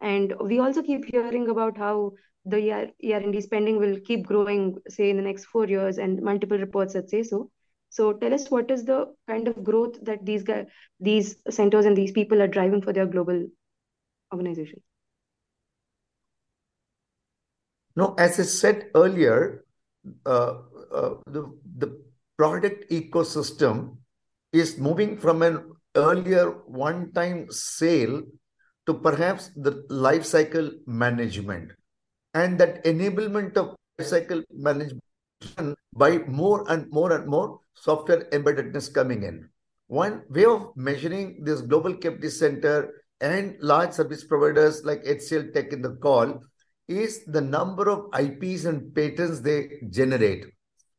And 0.00 0.34
we 0.42 0.58
also 0.58 0.82
keep 0.82 1.04
hearing 1.04 1.48
about 1.48 1.76
how 1.76 2.12
the 2.44 2.90
ER&D 3.04 3.40
spending 3.42 3.76
will 3.76 3.98
keep 4.00 4.26
growing, 4.26 4.76
say, 4.88 5.10
in 5.10 5.16
the 5.16 5.22
next 5.22 5.44
four 5.44 5.66
years, 5.66 5.98
and 5.98 6.22
multiple 6.22 6.58
reports 6.58 6.94
that 6.94 7.10
say 7.10 7.22
so. 7.22 7.50
So 7.90 8.12
tell 8.12 8.32
us 8.32 8.50
what 8.50 8.70
is 8.70 8.84
the 8.84 9.12
kind 9.28 9.48
of 9.48 9.62
growth 9.64 9.98
that 10.02 10.24
these 10.24 10.44
guys, 10.44 10.66
these 11.00 11.36
centers 11.50 11.86
and 11.86 11.96
these 11.96 12.12
people 12.12 12.40
are 12.40 12.46
driving 12.46 12.82
for 12.82 12.92
their 12.92 13.06
global 13.06 13.46
organization. 14.32 14.80
No, 17.96 18.14
as 18.16 18.38
I 18.38 18.44
said 18.44 18.90
earlier, 18.94 19.64
uh, 20.24 20.54
uh, 20.94 21.14
the, 21.26 21.52
the 21.78 22.00
product 22.38 22.90
ecosystem 22.90 23.96
is 24.52 24.78
moving 24.78 25.18
from 25.18 25.42
an 25.42 25.72
earlier 25.96 26.50
one-time 26.66 27.48
sale 27.50 28.22
to 28.86 28.94
perhaps 28.94 29.50
the 29.56 29.84
life 29.88 30.24
cycle 30.24 30.70
management 30.86 31.72
and 32.34 32.58
that 32.58 32.84
enablement 32.84 33.56
of 33.56 33.74
life 33.98 34.08
cycle 34.08 34.42
management 34.52 35.02
by 35.92 36.18
more 36.18 36.64
and 36.70 36.88
more 36.90 37.12
and 37.12 37.26
more 37.26 37.58
software 37.80 38.24
embeddedness 38.32 38.92
coming 38.92 39.22
in. 39.22 39.48
One 39.88 40.22
way 40.28 40.44
of 40.44 40.72
measuring 40.76 41.42
this 41.44 41.62
global 41.62 41.94
capacity 41.94 42.28
center 42.28 43.02
and 43.20 43.56
large 43.60 43.92
service 43.92 44.24
providers 44.24 44.84
like 44.84 45.02
HCL 45.04 45.52
Tech 45.52 45.72
in 45.72 45.82
the 45.82 45.96
call 45.96 46.42
is 46.88 47.24
the 47.26 47.40
number 47.40 47.88
of 47.90 48.06
IPs 48.18 48.64
and 48.64 48.94
patents 48.94 49.40
they 49.40 49.80
generate. 49.90 50.46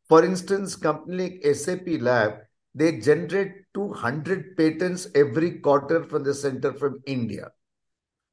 For 0.09 0.25
instance, 0.25 0.75
company 0.75 1.39
like 1.43 1.55
SAP 1.55 1.87
Lab 1.99 2.39
they 2.73 2.99
generate 2.99 3.51
200 3.73 4.55
patents 4.55 5.07
every 5.13 5.59
quarter 5.59 6.03
from 6.03 6.23
the 6.23 6.33
center 6.33 6.73
from 6.73 7.01
India. 7.05 7.49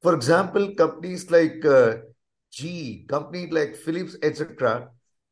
For 0.01 0.15
example, 0.15 0.73
companies 0.75 1.29
like 1.29 1.63
uh, 1.65 1.97
GE, 2.51 3.07
companies 3.07 3.51
like 3.51 3.75
Philips, 3.75 4.15
etc., 4.23 4.89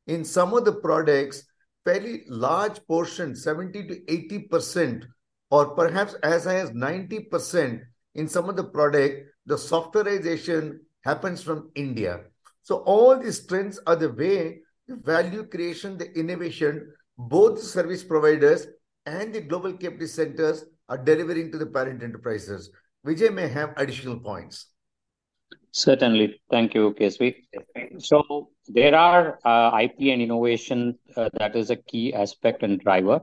in 0.07 0.25
some 0.25 0.53
of 0.53 0.65
the 0.65 0.73
products, 0.73 1.43
fairly 1.87 2.23
large 2.27 2.85
portion, 2.85 3.33
70 3.33 3.87
to 3.87 4.11
80 4.11 4.39
percent, 4.51 5.05
or 5.49 5.67
perhaps 5.73 6.15
as 6.21 6.43
high 6.43 6.59
as 6.59 6.71
90 6.73 7.19
percent, 7.31 7.81
in 8.15 8.27
some 8.27 8.49
of 8.49 8.57
the 8.57 8.63
product, 8.63 9.29
the 9.45 9.55
softwareization 9.55 10.79
happens 11.05 11.41
from 11.41 11.71
India. 11.75 12.21
So 12.63 12.79
all 12.79 13.17
these 13.17 13.45
trends 13.45 13.79
are 13.87 13.95
the 13.95 14.11
way 14.11 14.59
the 14.87 14.97
value 14.97 15.43
creation, 15.45 15.97
the 15.97 16.11
innovation, 16.19 16.91
both 17.17 17.61
service 17.61 18.03
providers 18.03 18.67
and 19.05 19.33
the 19.33 19.41
global 19.41 19.71
capacity 19.71 20.07
centers 20.07 20.65
are 20.89 20.97
delivering 20.97 21.51
to 21.53 21.57
the 21.57 21.65
parent 21.65 22.03
enterprises. 22.03 22.69
Vijay 23.05 23.33
may 23.33 23.47
have 23.47 23.73
additional 23.77 24.19
points. 24.19 24.67
Certainly. 25.77 26.41
Thank 26.49 26.73
you, 26.73 26.95
KSV. 26.99 27.35
So 27.99 28.49
there 28.67 28.95
are 28.95 29.37
uh, 29.45 29.77
IP 29.79 30.11
and 30.11 30.23
innovation 30.23 30.97
uh, 31.15 31.29
that 31.33 31.55
is 31.55 31.69
a 31.69 31.75
key 31.75 32.15
aspect 32.15 32.63
and 32.63 32.79
driver. 32.79 33.21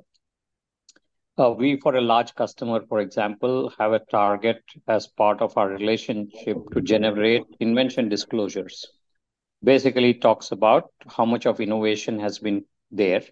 Uh, 1.37 1.51
we, 1.51 1.81
for 1.81 1.97
a 1.97 2.01
large 2.01 2.33
customer, 2.37 2.81
for 2.89 3.01
example, 3.01 3.73
have 3.77 3.93
a 3.93 3.99
target 3.99 4.63
as 4.87 5.09
part 5.09 5.43
of 5.43 5.59
our 5.59 5.69
relationship 5.69 6.57
to 6.73 6.81
generate 6.81 7.43
invention 7.59 8.09
disclosures. 8.09 8.87
Basically, 9.65 10.15
talks 10.15 10.53
about 10.53 10.93
how 11.09 11.25
much 11.25 11.47
of 11.47 11.61
innovation 11.61 12.21
has 12.21 12.39
been 12.39 12.65
there 12.93 13.23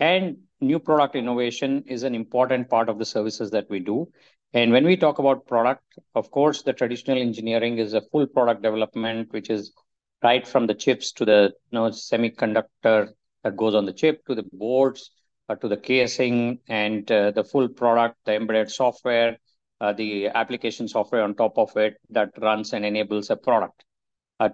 and 0.00 0.38
new 0.60 0.78
product 0.78 1.14
innovation 1.14 1.84
is 1.86 2.02
an 2.02 2.14
important 2.14 2.68
part 2.68 2.88
of 2.88 2.98
the 2.98 3.04
services 3.04 3.50
that 3.50 3.68
we 3.70 3.78
do. 3.78 4.08
And 4.56 4.72
when 4.72 4.86
we 4.86 4.96
talk 4.96 5.18
about 5.18 5.46
product, 5.46 5.98
of 6.14 6.30
course, 6.30 6.62
the 6.62 6.72
traditional 6.72 7.18
engineering 7.18 7.76
is 7.76 7.92
a 7.92 8.00
full 8.00 8.26
product 8.26 8.62
development, 8.62 9.30
which 9.30 9.50
is 9.50 9.74
right 10.22 10.48
from 10.48 10.66
the 10.66 10.72
chips 10.72 11.12
to 11.12 11.26
the 11.26 11.52
semiconductor 11.74 13.10
that 13.44 13.54
goes 13.54 13.74
on 13.74 13.84
the 13.84 13.92
chip 13.92 14.24
to 14.24 14.34
the 14.34 14.46
boards 14.54 15.10
uh, 15.50 15.56
to 15.56 15.68
the 15.68 15.76
casing 15.76 16.60
and 16.70 17.12
uh, 17.12 17.32
the 17.32 17.44
full 17.44 17.68
product, 17.68 18.16
the 18.24 18.34
embedded 18.34 18.70
software, 18.70 19.36
uh, 19.82 19.92
the 19.92 20.28
application 20.28 20.88
software 20.88 21.22
on 21.22 21.34
top 21.34 21.58
of 21.58 21.76
it 21.76 21.98
that 22.08 22.30
runs 22.40 22.72
and 22.72 22.82
enables 22.82 23.28
a 23.28 23.36
product. 23.36 23.84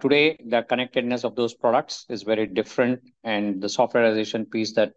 Today, 0.01 0.37
the 0.45 0.63
connectedness 0.63 1.23
of 1.23 1.37
those 1.37 1.55
products 1.55 2.07
is 2.09 2.25
very 2.25 2.49
different, 2.49 3.01
and 3.23 3.63
the 3.63 3.69
softwareization 3.69 4.51
piece 4.51 4.73
that 4.75 4.95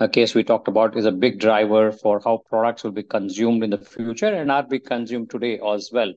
KSV 0.00 0.42
talked 0.42 0.68
about 0.68 0.96
is 0.96 1.06
a 1.06 1.12
big 1.12 1.38
driver 1.40 1.90
for 1.90 2.20
how 2.24 2.42
products 2.48 2.84
will 2.84 2.92
be 2.92 3.02
consumed 3.02 3.64
in 3.64 3.70
the 3.70 3.78
future 3.78 4.26
and 4.32 4.50
are 4.50 4.62
being 4.62 4.82
consumed 4.82 5.30
today 5.30 5.58
as 5.58 5.90
well. 5.92 6.12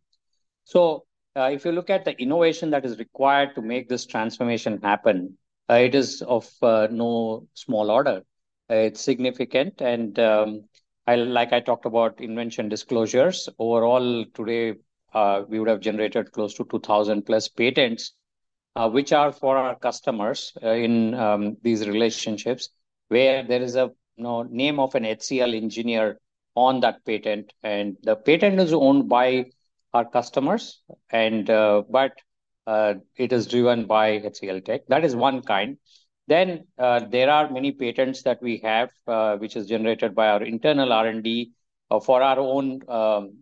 So, 0.65 1.05
uh, 1.35 1.49
if 1.53 1.65
you 1.65 1.71
look 1.71 1.89
at 1.89 2.05
the 2.05 2.19
innovation 2.21 2.71
that 2.71 2.85
is 2.85 2.99
required 2.99 3.55
to 3.55 3.61
make 3.61 3.87
this 3.89 4.05
transformation 4.05 4.79
happen, 4.81 5.37
uh, 5.69 5.75
it 5.75 5.95
is 5.95 6.21
of 6.21 6.49
uh, 6.61 6.87
no 6.91 7.47
small 7.53 7.89
order. 7.91 8.23
it's 8.69 9.01
significant, 9.01 9.81
and 9.81 10.19
um, 10.19 10.63
I, 11.07 11.15
like 11.15 11.53
I 11.53 11.59
talked 11.59 11.85
about 11.85 12.19
invention 12.21 12.69
disclosures. 12.69 13.49
Overall, 13.57 14.25
today 14.33 14.75
uh, 15.13 15.43
we 15.47 15.59
would 15.59 15.69
have 15.69 15.79
generated 15.79 16.31
close 16.31 16.53
to 16.55 16.65
2,000 16.65 17.25
plus 17.25 17.47
patents, 17.47 18.13
uh, 18.75 18.89
which 18.89 19.11
are 19.13 19.31
for 19.31 19.57
our 19.57 19.75
customers 19.75 20.53
uh, 20.63 20.69
in 20.69 21.13
um, 21.15 21.57
these 21.63 21.87
relationships, 21.87 22.69
where 23.09 23.43
there 23.43 23.61
is 23.61 23.75
a 23.75 23.91
you 24.15 24.23
know, 24.23 24.43
name 24.43 24.79
of 24.79 24.95
an 24.95 25.03
HCL 25.03 25.55
engineer 25.55 26.19
on 26.55 26.79
that 26.81 27.05
patent, 27.05 27.53
and 27.63 27.97
the 28.03 28.15
patent 28.15 28.59
is 28.59 28.73
owned 28.73 29.09
by 29.09 29.45
our 29.93 30.09
customers, 30.09 30.81
and 31.09 31.49
uh, 31.49 31.83
but 31.89 32.13
uh, 32.67 32.95
it 33.15 33.33
is 33.33 33.47
driven 33.47 33.85
by 33.85 34.19
HCL 34.19 34.65
Tech. 34.65 34.87
That 34.87 35.05
is 35.05 35.15
one 35.15 35.41
kind. 35.41 35.77
Then 36.27 36.65
uh, 36.77 36.99
there 37.09 37.29
are 37.29 37.49
many 37.49 37.71
patents 37.71 38.23
that 38.23 38.41
we 38.41 38.61
have, 38.63 38.91
which 39.39 39.55
is 39.55 39.67
generated 39.67 40.13
by 40.13 40.27
our 40.29 40.43
internal 40.43 40.93
R&D 40.93 41.51
for 42.03 42.21
our 42.21 42.39
own 42.39 42.81
um, 42.87 43.39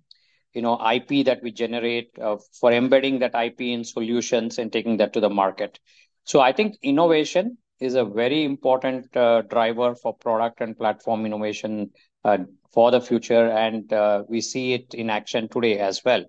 you 0.53 0.61
know 0.61 0.75
IP 0.91 1.25
that 1.25 1.43
we 1.43 1.51
generate 1.51 2.09
uh, 2.19 2.37
for 2.59 2.71
embedding 2.71 3.19
that 3.19 3.35
IP 3.35 3.61
in 3.61 3.83
solutions 3.83 4.57
and 4.57 4.71
taking 4.71 4.97
that 4.97 5.13
to 5.13 5.19
the 5.19 5.29
market. 5.29 5.79
So 6.23 6.39
I 6.39 6.51
think 6.51 6.77
innovation 6.81 7.57
is 7.79 7.95
a 7.95 8.05
very 8.05 8.43
important 8.43 9.15
uh, 9.15 9.41
driver 9.43 9.95
for 9.95 10.13
product 10.15 10.61
and 10.61 10.77
platform 10.77 11.25
innovation 11.25 11.91
uh, 12.23 12.39
for 12.73 12.91
the 12.91 13.01
future, 13.01 13.49
and 13.49 13.91
uh, 13.93 14.23
we 14.27 14.41
see 14.41 14.73
it 14.73 14.93
in 14.93 15.09
action 15.09 15.47
today 15.49 15.79
as 15.79 16.01
well. 16.03 16.23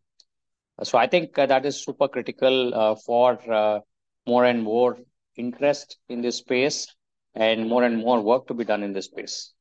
So 0.82 0.96
I 0.96 1.06
think 1.06 1.34
that 1.34 1.66
is 1.66 1.82
super 1.82 2.06
critical 2.06 2.96
for 3.04 3.82
more 4.26 4.44
and 4.44 4.62
more 4.62 4.98
interest 5.36 5.98
in 6.08 6.20
this 6.20 6.36
space 6.36 6.86
and 7.34 7.68
more 7.68 7.82
and 7.82 7.96
more 7.98 8.20
work 8.20 8.46
to 8.46 8.54
be 8.54 8.64
done 8.64 8.82
in 8.82 8.92
this 8.92 9.06
space. 9.06 9.52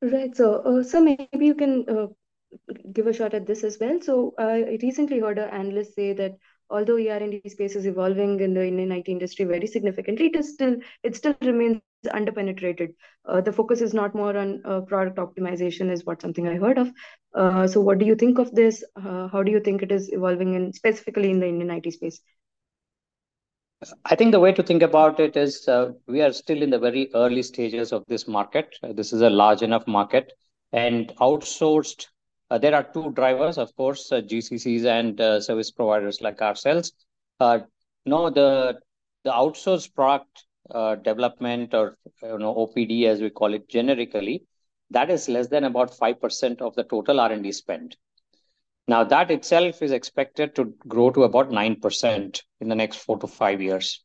Right. 0.00 0.36
So, 0.36 0.82
so 0.82 1.00
maybe 1.02 1.46
you 1.46 1.54
can 1.54 1.84
give 2.92 3.06
a 3.06 3.12
shot 3.12 3.34
at 3.34 3.46
this 3.46 3.64
as 3.64 3.78
well. 3.80 4.00
So, 4.00 4.34
I 4.38 4.78
recently 4.82 5.18
heard 5.20 5.38
an 5.38 5.50
analyst 5.50 5.94
say 5.94 6.12
that 6.14 6.36
although 6.70 6.96
ER&D 6.96 7.42
space 7.48 7.76
is 7.76 7.86
evolving 7.86 8.40
in 8.40 8.54
the 8.54 8.66
Indian 8.66 8.92
IT 8.92 9.08
industry 9.08 9.44
very 9.44 9.66
significantly, 9.66 10.26
it 10.26 10.36
is 10.36 10.52
still 10.54 10.76
it 11.02 11.16
still 11.16 11.34
remains 11.42 11.80
underpenetrated. 12.06 12.94
Uh, 13.26 13.40
the 13.40 13.52
focus 13.52 13.80
is 13.80 13.92
not 13.92 14.14
more 14.14 14.36
on 14.36 14.62
uh, 14.64 14.80
product 14.80 15.18
optimization, 15.18 15.90
is 15.90 16.04
what 16.04 16.22
something 16.22 16.48
I 16.48 16.56
heard 16.56 16.78
of. 16.78 16.90
Uh, 17.34 17.66
so, 17.66 17.80
what 17.80 17.98
do 17.98 18.06
you 18.06 18.14
think 18.14 18.38
of 18.38 18.52
this? 18.52 18.82
Uh, 18.96 19.28
how 19.28 19.42
do 19.42 19.50
you 19.50 19.60
think 19.60 19.82
it 19.82 19.92
is 19.92 20.10
evolving, 20.12 20.54
in 20.54 20.72
specifically 20.72 21.30
in 21.30 21.40
the 21.40 21.48
Indian 21.48 21.70
IT 21.70 21.92
space? 21.92 22.20
I 24.04 24.14
think 24.14 24.32
the 24.32 24.40
way 24.40 24.52
to 24.52 24.62
think 24.62 24.82
about 24.82 25.20
it 25.20 25.36
is 25.36 25.66
uh, 25.66 25.92
we 26.06 26.20
are 26.20 26.32
still 26.32 26.62
in 26.62 26.68
the 26.68 26.78
very 26.78 27.10
early 27.14 27.42
stages 27.42 27.92
of 27.92 28.04
this 28.08 28.28
market. 28.28 28.76
Uh, 28.82 28.92
this 28.92 29.12
is 29.12 29.22
a 29.22 29.30
large 29.30 29.62
enough 29.62 29.86
market, 29.86 30.32
and 30.72 31.12
outsourced. 31.20 32.06
Uh, 32.50 32.58
there 32.58 32.74
are 32.74 32.82
two 32.82 33.12
drivers, 33.12 33.58
of 33.58 33.74
course, 33.76 34.10
uh, 34.10 34.20
GCCs 34.20 34.84
and 34.84 35.20
uh, 35.20 35.40
service 35.40 35.70
providers 35.70 36.20
like 36.20 36.42
ourselves. 36.42 36.92
No, 38.06 38.30
the 38.30 38.80
the 39.24 39.30
outsourced 39.30 39.94
product 39.94 40.44
development 41.04 41.74
or 41.74 41.98
you 42.22 42.38
know 42.38 42.54
OPD 42.54 43.04
as 43.04 43.20
we 43.20 43.30
call 43.30 43.54
it 43.54 43.68
generically, 43.68 44.44
that 44.90 45.10
is 45.10 45.28
less 45.28 45.48
than 45.48 45.64
about 45.64 45.94
five 45.94 46.20
percent 46.20 46.60
of 46.62 46.74
the 46.74 46.84
total 46.84 47.20
R 47.20 47.30
and 47.32 47.42
D 47.42 47.52
spend. 47.52 47.96
Now, 48.90 49.04
that 49.04 49.30
itself 49.30 49.82
is 49.82 49.92
expected 49.92 50.56
to 50.56 50.74
grow 50.88 51.10
to 51.10 51.22
about 51.22 51.50
9% 51.50 52.42
in 52.60 52.68
the 52.68 52.74
next 52.74 52.96
four 52.96 53.18
to 53.18 53.28
five 53.28 53.62
years. 53.62 54.02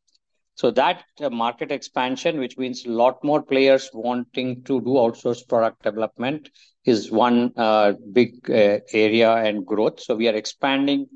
So 0.56 0.72
that 0.72 1.04
uh, 1.22 1.30
market 1.30 1.70
expansion, 1.70 2.40
which 2.40 2.58
means 2.58 2.86
a 2.86 2.90
lot 2.90 3.22
more 3.24 3.44
players 3.44 3.90
wanting 3.94 4.64
to 4.64 4.80
do 4.80 4.88
outsourced 4.88 5.50
product 5.50 5.84
development, 5.84 6.50
is 6.86 7.12
one 7.12 7.52
uh, 7.58 7.94
big 8.14 8.50
uh, 8.50 8.80
area 8.94 9.34
and 9.36 9.66
growth. 9.66 10.00
So 10.00 10.16
we 10.16 10.30
are 10.30 10.36
expanding 10.36 11.08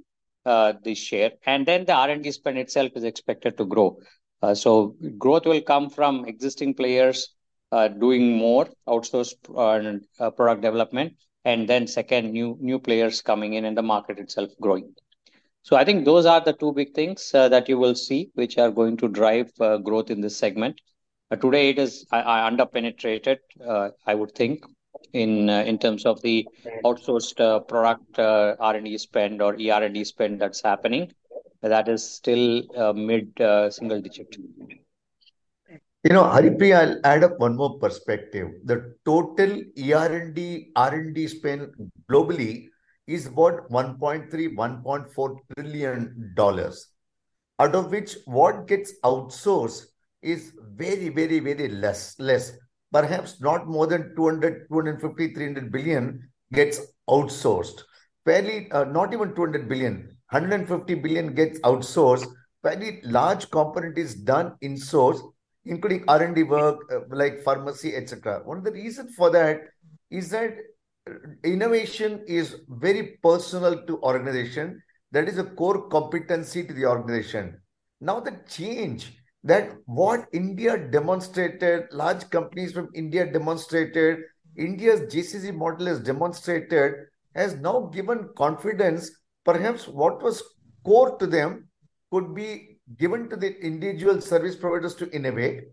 the 0.45 0.95
share, 0.95 1.33
and 1.45 1.63
then 1.63 1.85
the 1.85 1.93
R&D 1.93 2.31
spend 2.31 2.57
itself 2.57 2.91
is 2.95 3.03
expected 3.03 3.55
to 3.59 3.65
grow. 3.65 3.99
So 4.55 4.95
growth 5.19 5.45
will 5.45 5.61
come 5.61 5.91
from 5.91 6.25
existing 6.25 6.73
players 6.73 7.35
doing 7.99 8.35
more 8.35 8.67
outsourced 8.87 9.35
product 10.35 10.61
development, 10.63 11.13
and 11.45 11.69
then 11.69 11.85
second 11.85 12.31
new 12.31 12.57
new 12.59 12.79
players 12.79 13.21
coming 13.21 13.53
in 13.53 13.65
and 13.65 13.77
the 13.77 13.83
market 13.83 14.17
itself 14.17 14.49
growing 14.59 14.95
so 15.69 15.75
i 15.79 15.85
think 15.87 16.03
those 16.05 16.25
are 16.25 16.41
the 16.45 16.53
two 16.61 16.71
big 16.77 16.93
things 16.99 17.23
uh, 17.39 17.47
that 17.53 17.69
you 17.69 17.77
will 17.77 17.93
see 17.93 18.21
which 18.33 18.57
are 18.57 18.71
going 18.79 18.95
to 19.01 19.07
drive 19.07 19.49
uh, 19.61 19.77
growth 19.77 20.09
in 20.09 20.19
this 20.19 20.35
segment. 20.35 20.81
Uh, 21.29 21.35
today 21.35 21.69
it 21.69 21.77
is 21.77 22.07
I, 22.11 22.21
I 24.07 24.15
would 24.15 24.33
think 24.33 24.63
in 25.13 25.49
in 25.49 25.77
terms 25.77 26.05
of 26.11 26.21
the 26.23 26.47
outsourced 26.83 27.41
product 27.67 28.17
r&d 28.19 28.97
spend 28.97 29.43
or 29.43 29.51
er&d 29.53 30.03
spend 30.03 30.41
that's 30.41 30.61
happening. 30.61 31.11
That 31.61 31.87
is 31.87 32.03
still 32.03 32.45
mid 32.95 33.27
single 33.77 34.01
digit. 34.01 34.37
You 36.05 36.13
know, 36.15 36.23
Haripriya, 36.23 36.75
I'll 36.81 36.99
add 37.03 37.23
up 37.25 37.39
one 37.39 37.55
more 37.57 37.77
perspective. 37.77 38.47
The 38.63 38.95
total 39.05 39.61
ER&D, 39.77 40.71
R&D 40.75 41.27
spend 41.27 41.73
globally 42.09 42.69
is 43.09 43.25
about 43.27 43.69
1.3, 43.69 44.29
1.4 44.31 45.37
trillion 45.55 46.33
dollars. 46.35 46.87
Out 47.59 47.75
of 47.75 47.91
which 47.91 48.15
what 48.25 48.67
gets 48.67 48.93
outsourced 49.03 49.85
is 50.21 50.53
very, 50.75 51.09
very, 51.09 51.39
very 51.39 51.67
less, 51.69 52.15
less. 52.19 52.51
Perhaps 52.91 53.41
not 53.41 53.67
more 53.67 53.87
than 53.87 54.15
200, 54.15 54.67
250, 54.69 55.33
300 55.33 55.71
billion 55.71 56.29
gets 56.53 56.81
outsourced. 57.09 57.81
Fairly, 58.25 58.71
uh, 58.71 58.85
not 58.85 59.13
even 59.13 59.35
200 59.35 59.67
billion, 59.67 60.15
150 60.29 60.95
billion 60.95 61.33
gets 61.33 61.59
outsourced. 61.61 62.27
Fairly 62.63 63.01
large 63.03 63.49
component 63.49 63.97
is 63.97 64.15
done 64.15 64.55
in 64.61 64.77
source 64.77 65.21
including 65.65 66.03
R&D 66.07 66.43
work 66.43 66.79
uh, 66.91 66.99
like 67.09 67.43
pharmacy, 67.43 67.95
etc. 67.95 68.41
One 68.43 68.57
of 68.57 68.63
the 68.63 68.71
reasons 68.71 69.15
for 69.15 69.29
that 69.31 69.61
is 70.09 70.29
that 70.31 70.57
innovation 71.43 72.23
is 72.27 72.61
very 72.67 73.17
personal 73.23 73.85
to 73.85 74.01
organization. 74.01 74.81
That 75.11 75.27
is 75.27 75.37
a 75.37 75.43
core 75.43 75.87
competency 75.89 76.63
to 76.65 76.73
the 76.73 76.85
organization. 76.85 77.59
Now 78.01 78.19
the 78.19 78.39
change 78.47 79.17
that 79.43 79.71
what 79.85 80.27
India 80.33 80.77
demonstrated, 80.77 81.85
large 81.91 82.29
companies 82.29 82.73
from 82.73 82.89
India 82.93 83.31
demonstrated, 83.31 84.19
India's 84.57 85.01
GCC 85.01 85.55
model 85.55 85.87
has 85.87 85.99
demonstrated, 85.99 86.93
has 87.35 87.55
now 87.55 87.89
given 87.93 88.29
confidence. 88.37 89.11
Perhaps 89.45 89.87
what 89.87 90.21
was 90.21 90.43
core 90.83 91.17
to 91.17 91.27
them 91.27 91.69
could 92.11 92.35
be 92.35 92.79
given 92.97 93.29
to 93.29 93.35
the 93.35 93.57
individual 93.63 94.19
service 94.19 94.55
providers 94.55 94.95
to 94.95 95.09
innovate. 95.11 95.63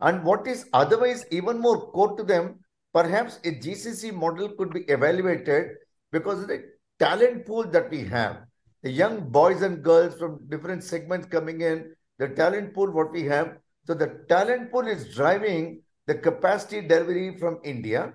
And 0.00 0.22
what 0.22 0.46
is 0.46 0.68
otherwise 0.72 1.24
even 1.30 1.58
more 1.58 1.90
core 1.90 2.16
to 2.16 2.22
them, 2.22 2.60
perhaps 2.98 3.38
a 3.44 3.52
GCC 3.64 4.12
model 4.12 4.48
could 4.58 4.72
be 4.72 4.80
evaluated 4.96 5.68
because 6.10 6.42
of 6.42 6.48
the 6.48 6.64
talent 6.98 7.46
pool 7.46 7.64
that 7.74 7.90
we 7.90 8.04
have. 8.04 8.38
The 8.82 8.90
young 8.90 9.20
boys 9.30 9.62
and 9.62 9.82
girls 9.82 10.18
from 10.18 10.40
different 10.48 10.82
segments 10.82 11.28
coming 11.28 11.60
in, 11.60 11.94
the 12.18 12.28
talent 12.28 12.74
pool 12.74 12.90
what 12.90 13.12
we 13.12 13.24
have. 13.26 13.56
So 13.86 13.94
the 13.94 14.24
talent 14.28 14.72
pool 14.72 14.88
is 14.88 15.14
driving 15.14 15.82
the 16.06 16.16
capacity 16.16 16.80
delivery 16.80 17.38
from 17.38 17.60
India. 17.62 18.14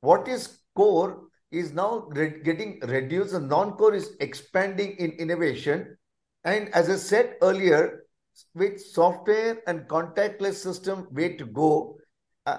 What 0.00 0.26
is 0.26 0.60
core 0.74 1.28
is 1.50 1.72
now 1.72 2.06
re 2.08 2.42
getting 2.48 2.80
reduced 2.80 3.34
and 3.34 3.48
non-core 3.48 3.94
is 3.94 4.10
expanding 4.20 4.92
in 4.98 5.12
innovation 5.12 5.96
and 6.44 6.74
as 6.74 6.88
I 6.88 6.96
said 6.96 7.36
earlier, 7.42 8.04
with 8.54 8.80
software 8.80 9.58
and 9.66 9.88
contactless 9.88 10.54
system 10.54 11.08
way 11.10 11.36
to 11.36 11.44
go, 11.44 11.98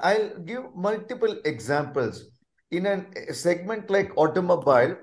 I'll 0.02 0.39
give 0.39 0.63
multiple 0.75 1.36
examples. 1.45 2.25
In 2.71 2.86
a 2.86 3.34
segment 3.34 3.89
like 3.89 4.15
automobile, 4.15 4.97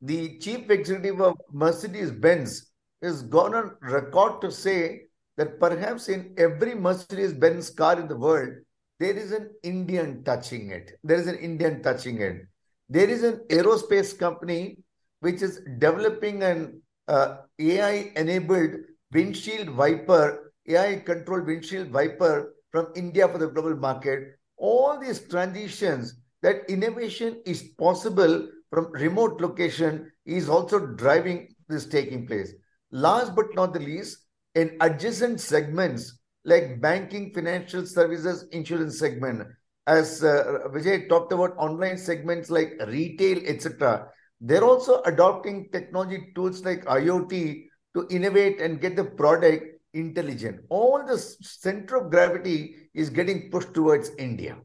the 0.00 0.38
chief 0.38 0.68
executive 0.70 1.20
of 1.20 1.34
Mercedes-Benz 1.52 2.72
has 3.02 3.22
gone 3.22 3.54
on 3.54 3.76
record 3.80 4.40
to 4.40 4.50
say 4.50 5.02
that 5.36 5.60
perhaps 5.60 6.08
in 6.08 6.34
every 6.36 6.74
Mercedes-Benz 6.74 7.70
car 7.70 8.00
in 8.00 8.08
the 8.08 8.16
world, 8.16 8.54
there 8.98 9.16
is 9.16 9.32
an 9.32 9.50
Indian 9.62 10.24
touching 10.24 10.70
it. 10.70 10.92
There 11.04 11.18
is 11.18 11.26
an 11.26 11.36
Indian 11.36 11.82
touching 11.82 12.20
it. 12.20 12.42
There 12.88 13.08
is 13.08 13.22
an 13.22 13.40
aerospace 13.48 14.18
company 14.18 14.78
which 15.20 15.42
is 15.42 15.60
developing 15.78 16.42
an 16.42 16.80
uh, 17.08 17.38
AI 17.58 18.12
enabled 18.16 18.70
windshield 19.12 19.70
wiper, 19.70 20.52
AI 20.68 20.96
controlled 20.96 21.46
windshield 21.46 21.92
wiper 21.92 22.54
from 22.70 22.88
India 22.94 23.28
for 23.28 23.38
the 23.38 23.48
global 23.48 23.76
market. 23.76 24.38
All 24.56 24.98
these 24.98 25.28
transitions 25.28 26.14
that 26.42 26.68
innovation 26.68 27.42
is 27.44 27.70
possible 27.78 28.48
from 28.70 28.90
remote 28.92 29.40
location 29.40 30.10
is 30.24 30.48
also 30.48 30.78
driving 30.78 31.54
this 31.68 31.86
taking 31.86 32.26
place. 32.26 32.52
Last 32.90 33.34
but 33.34 33.54
not 33.54 33.72
the 33.72 33.80
least, 33.80 34.18
in 34.54 34.76
adjacent 34.80 35.40
segments 35.40 36.18
like 36.44 36.80
banking, 36.80 37.32
financial 37.32 37.84
services, 37.84 38.46
insurance 38.52 38.98
segment, 38.98 39.46
as 39.86 40.22
uh, 40.24 40.68
Vijay 40.68 41.08
talked 41.08 41.32
about 41.32 41.56
online 41.58 41.98
segments 41.98 42.50
like 42.50 42.74
retail, 42.86 43.38
etc. 43.46 44.08
They're 44.40 44.64
also 44.64 45.02
adopting 45.02 45.68
technology 45.72 46.32
tools 46.34 46.64
like 46.64 46.84
IoT 46.84 47.64
to 47.96 48.06
innovate 48.10 48.60
and 48.60 48.80
get 48.80 48.96
the 48.96 49.04
product 49.04 49.75
intelligent. 49.96 50.60
All 50.68 51.04
the 51.06 51.18
center 51.18 51.96
of 51.96 52.10
gravity 52.10 52.76
is 52.94 53.10
getting 53.10 53.50
pushed 53.50 53.74
towards 53.74 54.10
India. 54.18 54.56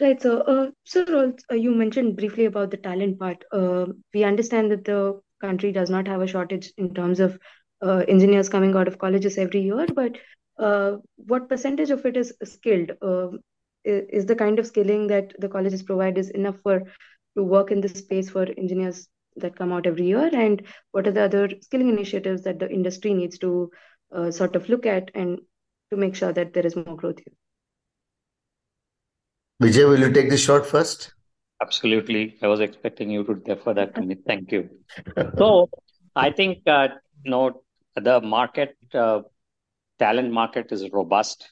Right. 0.00 0.20
So, 0.20 0.40
uh, 0.40 0.70
sir, 0.84 1.32
uh, 1.50 1.54
you 1.54 1.72
mentioned 1.72 2.16
briefly 2.16 2.46
about 2.46 2.70
the 2.70 2.76
talent 2.76 3.18
part. 3.18 3.44
Uh, 3.52 3.86
we 4.12 4.24
understand 4.24 4.70
that 4.72 4.84
the 4.84 5.20
country 5.40 5.72
does 5.72 5.90
not 5.90 6.08
have 6.08 6.20
a 6.20 6.26
shortage 6.26 6.72
in 6.76 6.94
terms 6.94 7.20
of 7.20 7.38
uh, 7.82 8.02
engineers 8.08 8.48
coming 8.48 8.74
out 8.74 8.88
of 8.88 8.98
colleges 8.98 9.38
every 9.38 9.60
year, 9.60 9.86
but 9.94 10.18
uh, 10.58 10.96
what 11.16 11.48
percentage 11.48 11.90
of 11.90 12.04
it 12.06 12.16
is 12.16 12.32
skilled? 12.42 12.92
Uh, 13.02 13.28
is 13.84 14.24
the 14.26 14.34
kind 14.34 14.58
of 14.58 14.66
skilling 14.66 15.06
that 15.08 15.32
the 15.38 15.48
colleges 15.48 15.82
provide 15.82 16.16
is 16.16 16.30
enough 16.30 16.56
for 16.62 16.82
to 17.36 17.42
work 17.42 17.70
in 17.70 17.82
this 17.82 17.92
space 17.92 18.30
for 18.30 18.46
engineers 18.56 19.08
that 19.36 19.56
come 19.56 19.72
out 19.72 19.86
every 19.86 20.06
year 20.06 20.30
and 20.32 20.62
what 20.92 21.06
are 21.06 21.12
the 21.12 21.22
other 21.22 21.48
skilling 21.60 21.88
initiatives 21.88 22.42
that 22.42 22.58
the 22.58 22.70
industry 22.70 23.14
needs 23.14 23.38
to 23.38 23.70
uh, 24.14 24.30
sort 24.30 24.56
of 24.56 24.68
look 24.68 24.86
at 24.86 25.10
and 25.14 25.38
to 25.90 25.96
make 25.96 26.14
sure 26.14 26.32
that 26.32 26.52
there 26.52 26.66
is 26.66 26.76
more 26.76 26.96
growth 26.96 27.18
here 27.24 27.34
vijay 29.62 29.88
will 29.88 30.06
you 30.06 30.12
take 30.12 30.30
this 30.30 30.40
shot 30.40 30.66
first 30.66 31.14
Absolutely. 31.64 32.36
I 32.42 32.48
was 32.48 32.60
expecting 32.60 33.10
you 33.10 33.24
to 33.24 33.34
defer 33.34 33.74
that 33.74 33.94
to 33.94 34.02
me. 34.02 34.16
Thank 34.26 34.52
you. 34.52 34.68
So 35.38 35.70
I 36.14 36.30
think 36.30 36.58
uh, 36.66 36.88
you 37.24 37.30
know 37.30 37.62
the 37.96 38.20
market 38.20 38.76
uh, 38.92 39.22
talent 39.98 40.32
market 40.32 40.72
is 40.72 40.90
robust. 40.92 41.48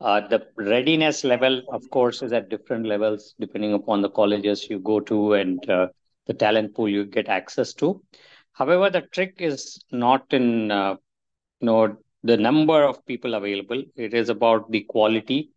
Uh, 0.00 0.20
the 0.28 0.46
readiness 0.56 1.24
level, 1.24 1.62
of 1.72 1.88
course, 1.90 2.20
is 2.22 2.32
at 2.32 2.50
different 2.50 2.84
levels 2.84 3.34
depending 3.38 3.72
upon 3.72 4.02
the 4.02 4.10
colleges 4.10 4.66
you 4.68 4.78
go 4.80 5.00
to 5.00 5.34
and 5.34 5.70
uh, 5.70 5.86
the 6.26 6.34
talent 6.34 6.74
pool 6.74 6.88
you 6.88 7.04
get 7.04 7.28
access 7.28 7.74
to. 7.74 8.02
However, 8.52 8.90
the 8.90 9.02
trick 9.02 9.34
is 9.38 9.78
not 9.90 10.32
in 10.32 10.70
uh, 10.70 10.96
you 11.60 11.66
know 11.66 11.96
the 12.22 12.36
number 12.36 12.82
of 12.84 13.04
people 13.06 13.34
available. 13.34 13.82
It 13.96 14.14
is 14.14 14.28
about 14.28 14.70
the 14.70 14.82
quality 14.88 15.50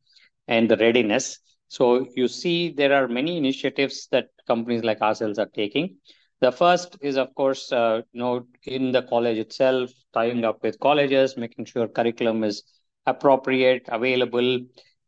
and 0.48 0.70
the 0.70 0.78
readiness. 0.78 1.40
So 1.70 2.08
you 2.16 2.28
see, 2.28 2.72
there 2.72 2.94
are 2.94 3.08
many 3.08 3.38
initiatives 3.38 4.08
that 4.12 4.30
companies 4.48 4.84
like 4.84 5.02
ourselves 5.02 5.40
are 5.40 5.50
taking. 5.54 5.98
The 6.40 6.52
first 6.52 6.98
is, 7.02 7.18
of 7.18 7.34
course, 7.36 7.72
uh, 7.72 8.02
you 8.12 8.20
know, 8.20 8.46
in 8.64 8.92
the 8.92 9.02
college 9.04 9.38
itself, 9.38 9.92
tying 10.14 10.46
up 10.46 10.62
with 10.64 10.80
colleges, 10.80 11.36
making 11.36 11.66
sure 11.66 11.88
curriculum 11.88 12.44
is 12.44 12.64
appropriate, 13.06 13.84
available, 13.90 14.60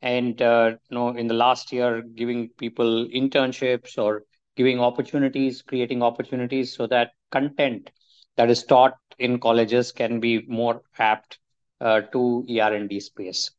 and 0.02 0.42
uh, 0.42 0.72
you 0.90 0.96
know, 0.96 1.10
in 1.10 1.28
the 1.28 1.34
last 1.34 1.72
year, 1.72 2.02
giving 2.02 2.50
people 2.58 3.08
internships 3.14 3.98
or 3.98 4.24
giving 4.60 4.82
opportunities, 4.82 5.62
creating 5.62 6.04
opportunities 6.04 6.76
so 6.76 6.86
that 6.86 7.12
content 7.32 7.90
that 8.36 8.50
is 8.50 8.64
taught 8.64 8.96
in 9.18 9.40
colleges 9.40 9.94
can 9.94 10.20
be 10.20 10.46
more 10.48 10.82
apt 10.98 11.40
uh, 11.80 12.02
to 12.14 12.46
ER&D 12.50 13.00
space. 13.00 13.52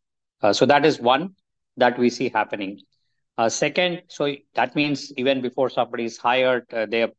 Uh, 0.43 0.53
so 0.53 0.67
that 0.67 0.85
is 0.85 1.01
one 1.01 1.31
that 1.79 1.99
we 1.99 2.11
see 2.11 2.29
happening. 2.29 2.79
Uh, 3.39 3.49
second, 3.49 4.03
so 4.09 4.35
that 4.55 4.77
means 4.77 5.11
even 5.17 5.41
before 5.41 5.71
somebody 5.71 6.05
is 6.05 6.19
hired, 6.19 6.67
uh, 6.75 6.85
they're 6.91 7.13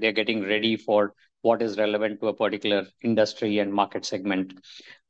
they're 0.00 0.18
getting 0.20 0.42
ready 0.42 0.74
for 0.74 1.12
what 1.42 1.60
is 1.60 1.76
relevant 1.76 2.18
to 2.20 2.28
a 2.28 2.34
particular 2.34 2.86
industry 3.02 3.58
and 3.58 3.72
market 3.72 4.06
segment. 4.06 4.54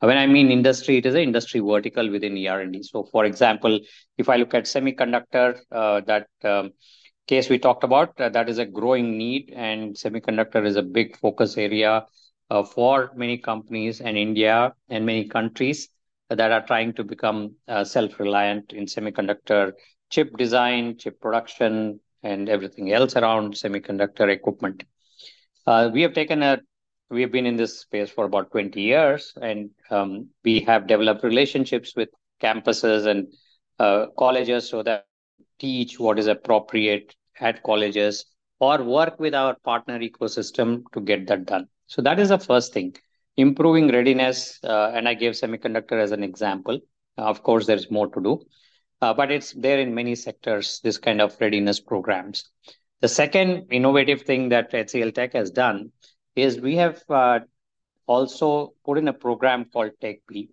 When 0.01 0.19
I 0.19 0.27
mean 0.27 0.51
industry, 0.51 0.97
it 0.97 1.07
is 1.07 1.15
an 1.15 1.21
industry 1.21 1.61
vertical 1.61 2.11
within 2.11 2.37
ER&D. 2.37 2.83
So, 2.83 3.05
for 3.13 3.25
example, 3.25 3.79
if 4.19 4.29
I 4.29 4.37
look 4.37 4.53
at 4.55 4.65
semiconductor, 4.65 5.59
uh, 5.71 6.01
that 6.07 6.27
um, 6.43 6.73
KSV 7.29 7.61
talked 7.61 7.83
about, 7.83 8.21
uh, 8.21 8.29
that 8.29 8.49
is 8.49 8.59
a 8.59 8.65
growing 8.65 9.19
need, 9.19 9.53
and 9.55 9.97
semiconductor 9.97 10.65
is 10.65 10.77
a 10.77 10.83
big 10.83 11.17
focus 11.17 11.59
area 11.59 12.07
uh, 12.51 12.63
for 12.63 13.11
many 13.17 13.37
companies 13.37 14.01
and 14.01 14.17
India 14.17 14.73
and 14.89 15.05
many 15.05 15.27
countries 15.27 15.89
that 16.31 16.53
are 16.53 16.65
trying 16.65 16.93
to 16.93 17.03
become 17.03 17.57
uh, 17.67 17.83
self-reliant 17.83 18.73
in 18.73 18.87
semiconductor 18.87 19.73
chip 20.09 20.37
design, 20.37 20.97
chip 20.99 21.21
production, 21.21 21.99
and 22.23 22.49
everything 22.49 22.93
else 22.93 23.17
around 23.17 23.55
semiconductor 23.55 24.29
equipment. 24.29 24.85
We 25.67 26.03
have 26.03 26.15
taken 26.15 26.43
a 26.43 26.61
we 27.09 27.23
have 27.23 27.31
been 27.31 27.47
in 27.47 27.57
this 27.57 27.81
space 27.81 28.11
for 28.11 28.25
about 28.25 28.51
20 28.51 28.81
years, 28.81 29.33
and 29.41 29.71
um, 29.91 30.29
we 30.45 30.61
have 30.61 30.89
developed 30.89 31.23
relationships 31.23 31.95
with 31.97 32.09
campuses 32.41 33.07
and 33.07 33.33
colleges 34.17 34.69
so 34.69 34.83
that 34.83 35.07
teach 35.59 35.99
what 35.99 36.19
is 36.19 36.27
appropriate 36.27 37.15
at 37.41 37.63
colleges 37.63 38.27
or 38.61 38.83
work 38.83 39.19
with 39.21 39.35
our 39.35 39.55
partner 39.65 39.99
ecosystem 39.99 40.83
to 40.93 41.01
get 41.01 41.27
that 41.27 41.47
done. 41.47 41.69
So 41.87 42.03
that 42.03 42.19
is 42.19 42.31
the 42.31 42.39
first 42.39 42.73
thing. 42.73 42.95
Improving 43.37 43.89
readiness, 43.89 44.59
uh, 44.65 44.93
and 44.95 45.09
I 45.09 45.15
gave 45.15 45.33
semiconductor 45.33 46.01
as 46.01 46.11
an 46.11 46.23
example. 46.23 46.81
Of 47.19 47.43
course, 47.43 47.67
there's 47.67 47.91
more 47.91 48.09
to 48.09 48.21
do, 48.21 48.41
uh, 49.03 49.13
but 49.15 49.31
it's 49.31 49.53
there 49.53 49.79
in 49.79 49.95
many 49.95 50.15
sectors, 50.15 50.81
this 50.83 50.99
kind 50.99 51.21
of 51.21 51.37
readiness 51.41 51.81
programs. 51.81 52.51
The 53.01 53.09
second 53.09 53.67
innovative 53.71 54.23
thing 54.23 54.49
that 54.51 54.73
HCL 54.73 55.15
Tech 55.15 55.35
has 55.35 55.51
done 55.51 55.93
is 56.35 56.61
we 56.61 56.77
have 56.77 57.03
uh, 57.11 57.41
also 58.07 58.73
put 58.85 58.99
in 58.99 59.09
a 59.09 59.13
program 59.13 59.67
called 59.67 59.93
TechBee. 60.03 60.49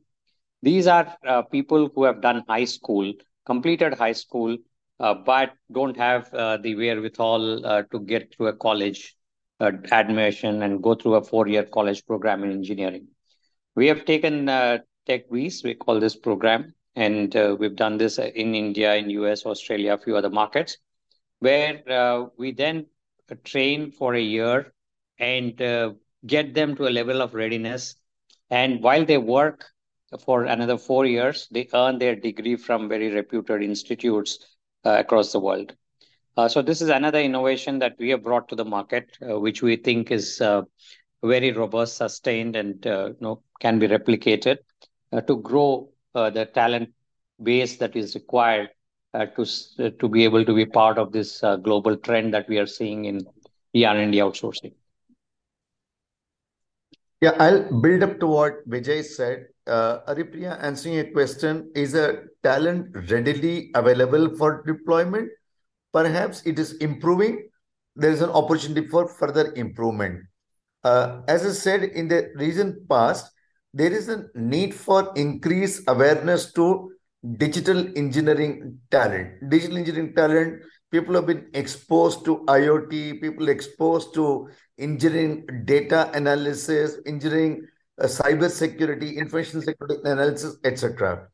These 0.62 0.88
are 0.88 1.16
uh, 1.28 1.42
people 1.44 1.90
who 1.94 2.04
have 2.04 2.22
done 2.22 2.44
high 2.48 2.66
school, 2.66 3.14
completed 3.46 3.94
high 3.94 4.14
school, 4.14 4.58
but 4.98 5.54
don't 5.72 5.98
have 5.98 6.32
the 6.32 6.76
wherewithal 6.76 7.86
to 7.92 8.00
get 8.00 8.34
through 8.34 8.48
a 8.48 8.54
college 8.54 9.16
admission 9.60 10.64
and 10.64 10.82
go 10.82 10.96
through 10.96 11.16
a 11.16 11.24
four-year 11.24 11.64
college 11.64 12.06
program 12.06 12.44
in 12.44 12.52
engineering. 12.52 13.08
We 13.76 13.88
have 13.88 14.06
taken 14.06 14.50
uh, 14.50 14.80
TechBees, 15.08 15.64
we 15.64 15.74
call 15.76 16.00
this 16.00 16.16
program, 16.16 16.74
and 16.96 17.36
uh, 17.36 17.56
we've 17.60 17.76
done 17.76 17.98
this 17.98 18.18
in 18.18 18.56
India, 18.56 18.96
in 18.96 19.10
US, 19.10 19.46
Australia, 19.46 19.94
a 19.94 19.98
few 19.98 20.16
other 20.16 20.30
markets, 20.30 20.78
where 21.40 21.82
uh, 21.90 22.26
we 22.38 22.52
then 22.52 22.86
train 23.44 23.92
for 23.92 24.14
a 24.14 24.22
year 24.22 24.74
and 25.18 25.62
uh, 25.62 25.94
get 26.26 26.54
them 26.54 26.76
to 26.76 26.88
a 26.88 26.92
level 26.92 27.22
of 27.22 27.34
readiness. 27.34 27.96
And 28.50 28.82
while 28.84 29.06
they 29.06 29.18
work 29.18 29.66
for 30.20 30.44
another 30.44 30.78
four 30.78 31.06
years, 31.06 31.48
they 31.50 31.68
earn 31.74 31.98
their 31.98 32.16
degree 32.16 32.56
from 32.56 32.88
very 32.88 33.10
reputed 33.10 33.64
institutes 33.64 34.38
uh, 34.40 34.53
Uh, 34.86 34.98
across 35.00 35.32
the 35.32 35.40
world. 35.40 35.74
Uh, 36.36 36.50
so 36.50 36.62
this 36.62 36.82
is 36.82 36.90
another 36.90 37.20
innovation 37.20 37.80
that 37.80 37.96
we 38.00 38.10
have 38.10 38.22
brought 38.22 38.50
to 38.50 38.56
the 38.56 38.66
market, 38.66 39.18
uh, 39.22 39.40
which 39.40 39.62
we 39.62 39.78
think 39.78 40.12
is 40.12 40.42
uh, 40.42 40.62
very 41.24 41.54
robust, 41.54 41.96
sustained, 41.96 42.58
and 42.58 42.86
uh, 42.86 43.12
can 43.62 43.80
be 43.80 43.88
replicated 43.88 44.58
uh, 45.14 45.22
to 45.22 45.38
grow 45.38 45.88
the 46.14 46.50
talent 46.54 46.90
base 47.42 47.78
that 47.78 47.96
is 47.96 48.14
required 48.14 48.72
to 49.14 49.46
to 50.00 50.10
be 50.10 50.26
able 50.26 50.44
to 50.44 50.54
be 50.54 50.66
part 50.66 50.98
of 50.98 51.14
this 51.14 51.40
global 51.62 51.96
trend 51.96 52.34
that 52.34 52.50
we 52.50 52.58
are 52.58 52.68
seeing 52.68 53.06
in 53.06 53.20
ER&D 53.74 54.18
outsourcing. 54.18 54.74
Yeah, 57.22 57.38
I'll 57.40 57.72
build 57.80 58.04
up 58.04 58.20
to 58.20 58.28
what 58.28 58.70
Vijay 58.70 59.06
said. 59.06 59.48
Uh, 59.66 60.00
Haripriya, 60.08 60.62
answering 60.62 61.00
a 61.00 61.12
question, 61.12 61.72
is 61.74 61.94
a 61.94 62.24
talent 62.44 62.94
readily 63.10 63.72
available 63.74 64.36
for 64.38 64.64
deployment? 64.66 65.30
perhaps 65.94 66.42
it 66.46 66.60
is 66.60 66.74
improving. 66.78 67.48
There 67.96 68.12
is 68.12 68.22
an 68.22 68.32
opportunity 68.32 68.88
for 68.88 69.08
further 69.08 69.54
improvement. 69.54 70.22
Uh, 70.84 71.22
as 71.28 71.46
I 71.46 71.52
said 71.52 71.84
in 71.84 72.08
the 72.08 72.32
recent 72.36 72.90
past, 72.90 73.32
there 73.74 73.94
is 73.94 74.10
a 74.10 74.26
need 74.36 74.74
for 74.74 75.14
increased 75.16 75.84
awareness 75.88 76.52
to 76.54 76.92
digital 77.38 77.88
engineering 77.98 78.80
talent. 78.92 79.50
Digital 79.50 79.78
engineering 79.78 80.14
talent, 80.14 80.64
people 80.92 81.16
have 81.16 81.28
been 81.28 81.48
exposed 81.54 82.26
to 82.26 82.44
IoT, 82.48 83.22
people 83.22 83.48
exposed 83.48 84.14
to 84.16 84.50
engineering 84.78 85.46
data 85.66 86.12
analysis, 86.14 86.98
engineering 87.06 87.66
uh, 88.04 88.08
cyber 88.08 88.50
security, 88.52 89.18
information 89.18 89.62
security 89.62 89.96
analysis, 90.04 90.58
etc. 90.64 91.28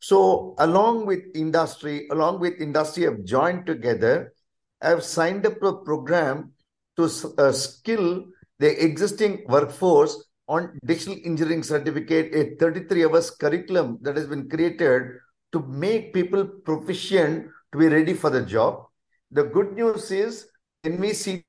So 0.00 0.54
along 0.58 1.06
with 1.06 1.20
industry, 1.34 2.08
along 2.10 2.40
with 2.40 2.60
industry 2.60 3.04
have 3.04 3.24
joined 3.24 3.66
together, 3.66 4.34
have 4.82 5.04
signed 5.04 5.46
up 5.46 5.62
a 5.62 5.72
program 5.72 6.52
to 6.96 7.04
uh, 7.38 7.52
skill 7.52 8.24
the 8.58 8.84
existing 8.84 9.44
workforce 9.48 10.24
on 10.48 10.78
digital 10.84 11.16
engineering 11.24 11.62
certificate, 11.62 12.34
a 12.34 12.56
33 12.56 13.04
hours 13.04 13.30
curriculum 13.30 13.98
that 14.02 14.16
has 14.16 14.26
been 14.26 14.48
created 14.48 15.02
to 15.52 15.60
make 15.68 16.12
people 16.12 16.44
proficient 16.44 17.46
to 17.72 17.78
be 17.78 17.88
ready 17.88 18.14
for 18.14 18.30
the 18.30 18.42
job. 18.42 18.84
The 19.30 19.44
good 19.44 19.72
news 19.74 20.10
is 20.10 20.48
NVC 20.84 21.44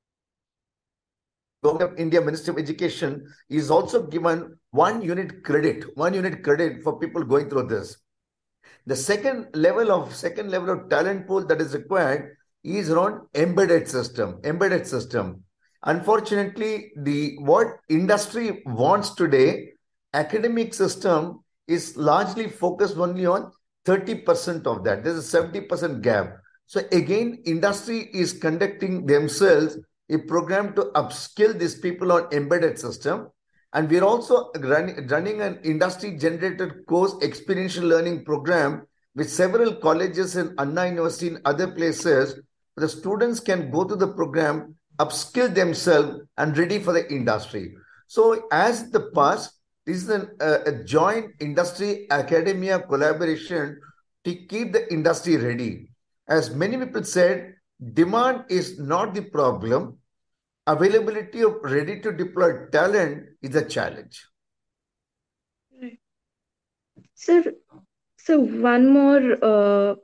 India 1.96 2.20
Ministry 2.20 2.52
of 2.52 2.58
Education 2.58 3.26
is 3.48 3.70
also 3.70 4.06
given 4.06 4.56
one 4.70 5.02
unit 5.02 5.42
credit, 5.42 5.96
one 5.96 6.14
unit 6.14 6.44
credit 6.44 6.82
for 6.82 6.98
people 6.98 7.24
going 7.24 7.50
through 7.50 7.66
this. 7.66 7.96
The 8.86 8.96
second 8.96 9.48
level 9.54 9.90
of 9.90 10.14
second 10.14 10.50
level 10.50 10.70
of 10.70 10.88
talent 10.88 11.26
pool 11.26 11.46
that 11.46 11.60
is 11.60 11.74
required 11.74 12.36
is 12.62 12.90
around 12.90 13.26
embedded 13.34 13.88
system. 13.88 14.40
Embedded 14.44 14.86
system. 14.86 15.42
Unfortunately, 15.84 16.92
the 16.96 17.36
what 17.40 17.66
industry 17.88 18.62
wants 18.64 19.14
today, 19.14 19.72
academic 20.14 20.74
system 20.74 21.40
is 21.66 21.96
largely 21.96 22.48
focused 22.48 22.96
only 22.96 23.26
on 23.26 23.52
30% 23.84 24.66
of 24.66 24.84
that. 24.84 25.02
There's 25.02 25.34
a 25.34 25.42
70% 25.42 26.02
gap. 26.02 26.36
So 26.66 26.82
again, 26.92 27.42
industry 27.46 28.10
is 28.12 28.32
conducting 28.32 29.06
themselves 29.06 29.78
a 30.10 30.18
program 30.18 30.74
to 30.74 30.90
upskill 30.94 31.58
these 31.58 31.78
people 31.78 32.12
on 32.12 32.32
embedded 32.32 32.78
system. 32.78 33.28
And 33.72 33.90
we're 33.90 34.04
also 34.04 34.50
run, 34.60 35.06
running 35.10 35.42
an 35.42 35.60
industry 35.62 36.16
generated 36.16 36.86
course 36.86 37.14
experiential 37.22 37.84
learning 37.84 38.24
program 38.24 38.86
with 39.14 39.30
several 39.30 39.74
colleges 39.74 40.36
in 40.36 40.54
Anna 40.58 40.86
University 40.86 41.28
and 41.28 41.40
other 41.44 41.68
places. 41.68 42.40
The 42.76 42.88
students 42.88 43.40
can 43.40 43.70
go 43.70 43.84
to 43.84 43.96
the 43.96 44.08
program, 44.08 44.76
upskill 44.98 45.54
themselves, 45.54 46.20
and 46.38 46.56
ready 46.56 46.78
for 46.78 46.92
the 46.92 47.10
industry. 47.12 47.74
So, 48.06 48.46
as 48.50 48.90
the 48.90 49.10
past, 49.14 49.52
this 49.84 50.02
is 50.02 50.08
an, 50.08 50.30
uh, 50.40 50.58
a 50.64 50.84
joint 50.84 51.32
industry 51.40 52.06
academia 52.10 52.78
collaboration 52.78 53.80
to 54.24 54.34
keep 54.34 54.72
the 54.72 54.90
industry 54.92 55.36
ready. 55.36 55.90
As 56.26 56.54
many 56.54 56.78
people 56.78 57.04
said, 57.04 57.54
demand 57.94 58.44
is 58.48 58.78
not 58.78 59.14
the 59.14 59.22
problem. 59.22 59.98
Availability 60.66 61.42
of 61.42 61.56
ready 61.62 62.00
to 62.00 62.12
deploy 62.12 62.66
talent 62.70 63.26
is 63.42 63.54
a 63.56 63.64
challenge. 63.64 64.26
Right. 65.80 65.98
Sir, 67.14 67.54
so 68.18 68.38
one 68.38 68.92
more 68.92 69.38
uh, 69.42 69.94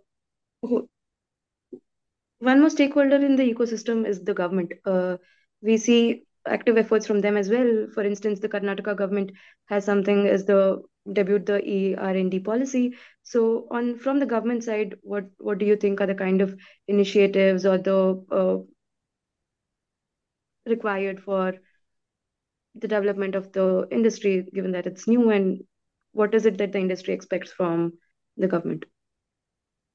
one 2.39 2.61
more 2.61 2.71
stakeholder 2.71 3.17
in 3.17 3.37
the 3.37 3.53
ecosystem 3.53 4.07
is 4.07 4.23
the 4.25 4.35
government. 4.35 4.73
Uh, 4.87 5.19
we 5.61 5.77
see 5.77 6.24
active 6.47 6.77
efforts 6.77 7.07
from 7.07 7.21
them 7.21 7.37
as 7.37 7.49
well. 7.49 7.87
For 7.95 8.03
instance, 8.03 8.41
the 8.41 8.49
Karnataka 8.49 8.97
government 8.97 9.33
has 9.67 9.85
something 9.85 10.27
as 10.27 10.45
the 10.45 10.83
debut 11.13 11.39
the 11.39 11.97
ER&D 11.99 12.41
policy. 12.41 12.97
So, 13.23 13.67
on 13.71 13.99
from 13.99 14.21
the 14.21 14.27
government 14.27 14.65
side, 14.65 14.97
what 15.03 15.25
what 15.39 15.59
do 15.59 15.67
you 15.67 15.77
think 15.77 16.01
are 16.01 16.07
the 16.07 16.15
kind 16.15 16.41
of 16.41 16.57
initiatives 16.89 17.67
or 17.67 17.79
the 17.79 18.25
uh, 18.31 18.59
required 20.67 21.23
for 21.23 21.55
the 22.75 22.89
development 22.89 23.35
of 23.35 23.53
the 23.53 23.87
industry, 23.91 24.47
given 24.53 24.73
that 24.73 24.87
it's 24.87 25.07
new, 25.07 25.31
and 25.31 25.63
what 26.13 26.35
is 26.35 26.47
it 26.47 26.59
that 26.59 26.73
the 26.73 26.79
industry 26.79 27.15
expects 27.15 27.53
from 27.53 27.93
the 28.37 28.49
government? 28.49 28.85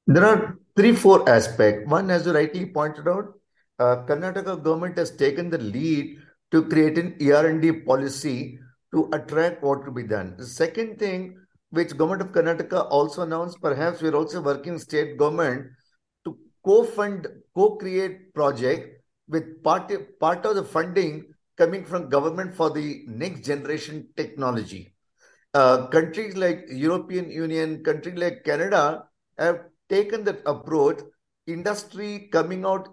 There 0.08 0.26
are 0.26 0.58
three, 0.76 0.96
four 0.96 1.30
aspects. 1.30 1.90
One, 1.90 2.10
as 2.10 2.26
you 2.26 2.32
rightly 2.34 2.66
pointed 2.66 3.08
out, 3.08 3.34
uh, 3.78 3.98
Karnataka 4.08 4.64
government 4.64 4.98
has 4.98 5.12
taken 5.12 5.50
the 5.50 5.58
lead 5.58 6.18
to 6.52 6.64
create 6.66 6.98
an 6.98 7.16
ER&D 7.22 7.82
policy 7.82 8.60
to 8.94 9.10
attract 9.14 9.62
what 9.62 9.86
to 9.86 9.92
be 9.92 10.04
done. 10.04 10.36
The 10.38 10.46
second 10.46 10.98
thing, 10.98 11.38
which 11.70 11.96
government 11.96 12.22
of 12.22 12.32
Karnataka 12.32 12.90
also 12.90 13.22
announced, 13.22 13.62
perhaps 13.62 14.02
we're 14.02 14.16
also 14.16 14.42
working 14.42 14.80
state 14.80 15.18
government 15.18 15.68
to 16.26 16.38
co-fund, 16.66 17.28
co-create 17.56 18.34
project 18.34 19.04
with 19.28 19.64
part, 19.64 19.92
part 20.20 20.46
of 20.46 20.56
the 20.56 20.64
funding 20.64 21.26
coming 21.58 21.86
from 21.86 22.10
government 22.10 22.56
for 22.56 22.72
the 22.72 23.04
next 23.08 23.46
generation 23.46 24.08
technology. 24.16 24.96
Uh, 25.54 25.88
countries 25.88 26.36
like 26.36 26.66
European 26.70 27.30
Union, 27.30 27.84
countries 27.84 28.18
like 28.18 28.44
Canada 28.44 29.04
have 29.38 29.62
taken 29.90 30.24
that 30.24 30.42
approach. 30.46 31.00
Industry 31.48 32.30
coming 32.32 32.66
out, 32.66 32.90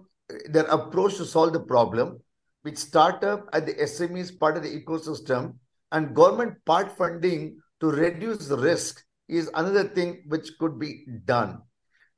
their 0.49 0.65
approach 0.65 1.17
to 1.17 1.25
solve 1.25 1.53
the 1.53 1.59
problem 1.59 2.19
with 2.67 2.77
startup 2.77 3.47
at 3.53 3.65
the 3.65 3.75
SMEs 3.75 4.37
part 4.37 4.57
of 4.57 4.63
the 4.63 4.73
ecosystem 4.79 5.53
and 5.93 6.13
government 6.13 6.53
part 6.65 6.91
funding 6.97 7.57
to 7.79 7.87
reduce 7.89 8.49
risk 8.49 9.01
is 9.29 9.49
another 9.53 9.85
thing 9.85 10.23
which 10.27 10.51
could 10.59 10.77
be 10.77 11.05
done. 11.23 11.61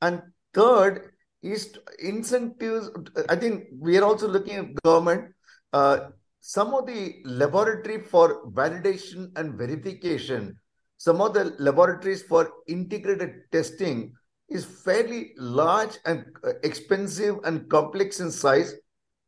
And 0.02 0.22
third 0.52 1.12
is 1.40 1.78
incentives. 2.00 2.90
I 3.28 3.36
think 3.36 3.66
we 3.78 3.96
are 3.98 4.04
also 4.04 4.26
looking 4.26 4.56
at 4.56 4.82
government. 4.82 5.32
Uh, 5.72 5.98
some 6.40 6.74
of 6.74 6.86
the 6.86 7.20
laboratory 7.24 8.00
for 8.00 8.50
validation 8.50 9.30
and 9.36 9.54
verification, 9.56 10.56
some 10.96 11.20
of 11.20 11.32
the 11.34 11.54
laboratories 11.60 12.22
for 12.24 12.50
integrated 12.66 13.34
testing 13.52 14.12
is 14.48 14.64
fairly 14.64 15.32
large 15.36 15.96
and 16.06 16.24
uh, 16.42 16.54
expensive 16.64 17.36
and 17.44 17.68
complex 17.70 18.18
in 18.18 18.32
size 18.32 18.74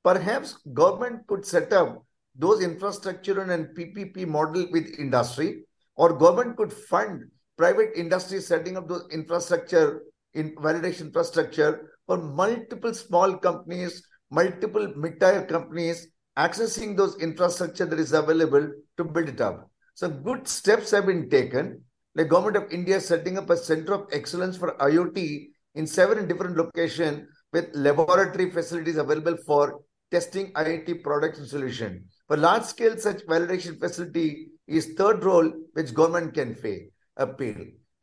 Perhaps 0.05 0.59
government 0.73 1.27
could 1.29 1.45
set 1.47 1.73
up 1.73 2.05
those 2.37 2.63
infrastructure 2.63 3.41
and 3.41 3.77
PPP 3.77 4.27
model 4.27 4.67
with 4.73 4.99
industry, 4.99 5.65
or 5.97 6.13
government 6.13 6.57
could 6.57 6.73
fund 6.73 7.25
private 7.57 7.91
industry 7.95 8.41
setting 8.41 8.77
up 8.77 8.89
those 8.89 9.07
infrastructure 9.13 10.03
in 10.35 10.55
validation 10.57 11.03
infrastructure 11.03 11.91
for 12.07 12.17
multiple 12.17 12.95
small 12.95 13.37
companies, 13.37 14.03
multiple 14.31 14.93
mid-tier 14.97 15.45
companies 15.45 16.09
accessing 16.39 16.97
those 16.97 17.21
infrastructure 17.21 17.85
that 17.85 17.99
is 17.99 18.13
available 18.13 18.67
to 18.97 19.05
build 19.05 19.29
it 19.29 19.41
up. 19.41 19.71
So 19.95 20.09
good 20.09 20.49
steps 20.49 20.91
have 20.93 21.07
been 21.07 21.29
taken. 21.29 21.83
The 22.15 22.25
government 22.25 22.57
of 22.57 22.73
India 22.73 22.97
is 22.97 23.07
setting 23.07 23.39
up 23.39 23.51
a 23.51 23.57
center 23.57 23.95
of 23.95 24.09
excellence 24.13 24.57
for 24.57 24.75
IoT 24.79 25.49
in 25.75 25.87
seven 25.87 26.27
different 26.27 26.57
locations 26.57 27.29
with 27.53 27.69
laboratory 27.75 28.51
facilities 28.51 28.97
available 28.97 29.37
for 29.47 29.81
testing 30.13 30.53
IoT 30.53 31.03
products 31.03 31.39
and 31.39 31.49
solution. 31.49 32.05
For 32.29 32.37
large 32.37 32.63
scale, 32.63 32.97
such 32.99 33.27
validation 33.27 33.81
facility 33.81 34.49
is 34.69 34.95
third 34.97 35.25
role 35.25 35.51
which 35.73 35.95
government 35.95 36.35
can 36.35 36.55
pay, 36.55 36.91
appeal. 37.17 37.57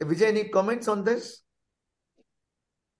Vijay, 0.03 0.27
any 0.27 0.43
comments 0.49 0.87
on 0.87 1.03
this? 1.03 1.41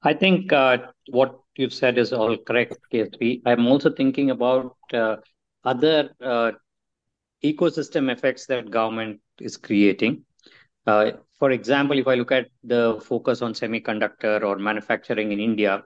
I 0.03 0.13
think 0.13 0.53
uh, 0.53 0.77
what 1.09 1.39
you've 1.57 1.73
said 1.73 1.97
is 1.97 2.13
all 2.13 2.37
correct, 2.37 2.77
KSV. 2.93 3.41
I'm 3.45 3.67
also 3.67 3.91
thinking 3.91 4.29
about 4.29 4.77
uh, 4.93 5.17
other 5.65 6.11
uh, 6.23 6.51
ecosystem 7.43 8.11
effects 8.11 8.45
that 8.45 8.69
government 8.69 9.19
is 9.39 9.57
creating. 9.57 10.23
Uh, 10.87 11.11
for 11.37 11.51
example, 11.51 11.97
if 11.97 12.07
I 12.07 12.15
look 12.15 12.31
at 12.31 12.47
the 12.63 13.01
focus 13.05 13.41
on 13.41 13.53
semiconductor 13.53 14.43
or 14.43 14.57
manufacturing 14.57 15.31
in 15.31 15.39
India, 15.39 15.73
uh, 15.75 15.81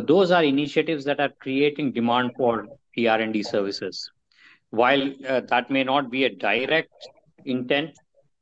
those 0.00 0.30
are 0.30 0.44
initiatives 0.44 1.04
that 1.04 1.20
are 1.20 1.30
creating 1.40 1.92
demand 1.92 2.32
for 2.36 2.66
ER&D 2.98 3.42
services. 3.42 4.10
While 4.70 5.12
uh, 5.28 5.40
that 5.48 5.70
may 5.70 5.84
not 5.84 6.10
be 6.10 6.24
a 6.24 6.34
direct 6.34 7.08
intent, 7.44 7.90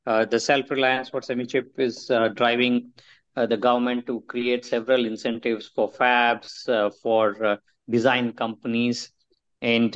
uh, 0.07 0.25
the 0.25 0.39
self-reliance 0.39 1.09
for 1.09 1.23
semi-chip 1.23 1.73
is 1.79 2.11
uh, 2.11 2.29
driving 2.29 2.93
uh, 3.37 3.47
the 3.47 3.57
government 3.57 4.07
to 4.07 4.21
create 4.29 4.65
several 4.65 5.05
incentives 5.07 5.67
for 5.75 5.91
fabs, 5.91 6.69
uh, 6.69 6.91
for 7.03 7.59
design 7.89 8.33
companies, 8.33 9.13
and 9.63 9.93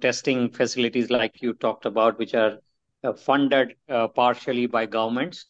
testing 0.00 0.50
facilities 0.50 1.10
like 1.10 1.42
you 1.42 1.52
talked 1.54 1.84
about, 1.84 2.18
which 2.18 2.34
are 2.34 2.58
funded 3.16 3.74
partially 4.14 4.66
by 4.66 4.86
governments. 4.86 5.46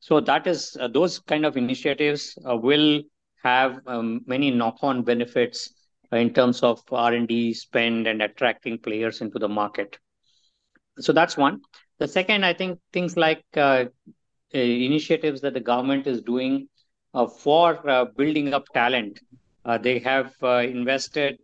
So 0.00 0.20
that 0.20 0.46
is 0.46 0.76
those 0.90 1.20
kind 1.20 1.46
of 1.46 1.56
initiatives 1.56 2.36
will 2.44 3.02
have 3.42 3.80
um, 3.86 4.20
many 4.26 4.50
knock-on 4.50 5.02
benefits 5.02 5.74
in 6.12 6.32
terms 6.32 6.62
of 6.62 6.82
R&D 6.90 7.54
spend 7.54 8.06
and 8.06 8.22
attracting 8.22 8.78
players 8.78 9.20
into 9.20 9.38
the 9.38 9.48
market. 9.48 9.98
So 10.98 11.12
that's 11.12 11.36
one. 11.36 11.62
The 11.98 12.08
second, 12.08 12.44
I 12.44 12.52
think 12.52 12.78
things 12.92 13.16
like 13.16 13.44
uh, 13.56 13.86
uh 14.54 14.58
initiatives 14.58 15.40
that 15.40 15.54
the 15.54 15.60
government 15.60 16.06
is 16.06 16.20
doing 16.20 16.68
uh, 17.14 17.26
for 17.26 17.88
uh, 17.88 18.06
building 18.16 18.54
up 18.54 18.64
talent. 18.72 19.20
Uh, 19.64 19.78
they 19.78 19.98
have 19.98 20.32
uh, 20.42 20.64
invested 20.64 21.38